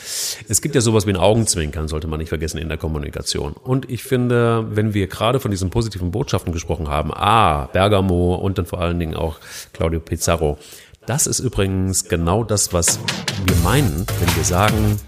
[0.48, 3.54] Es gibt ja sowas wie ein Augenzwinkern, sollte man nicht vergessen in der Kommunikation.
[3.54, 8.60] Und ich finde, wenn wir gerade von diesen positiven Botschaften gesprochen haben, ah, Bergamo und
[8.60, 9.40] dann vor allen Dingen auch
[9.74, 10.60] Claudio Pizarro,
[11.08, 13.00] das ist übrigens genau das, was
[13.48, 15.00] wir meinen, wenn wir sagen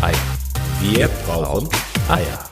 [0.00, 0.16] Eier.
[0.80, 1.68] Wir brauchen
[2.08, 2.45] Eier.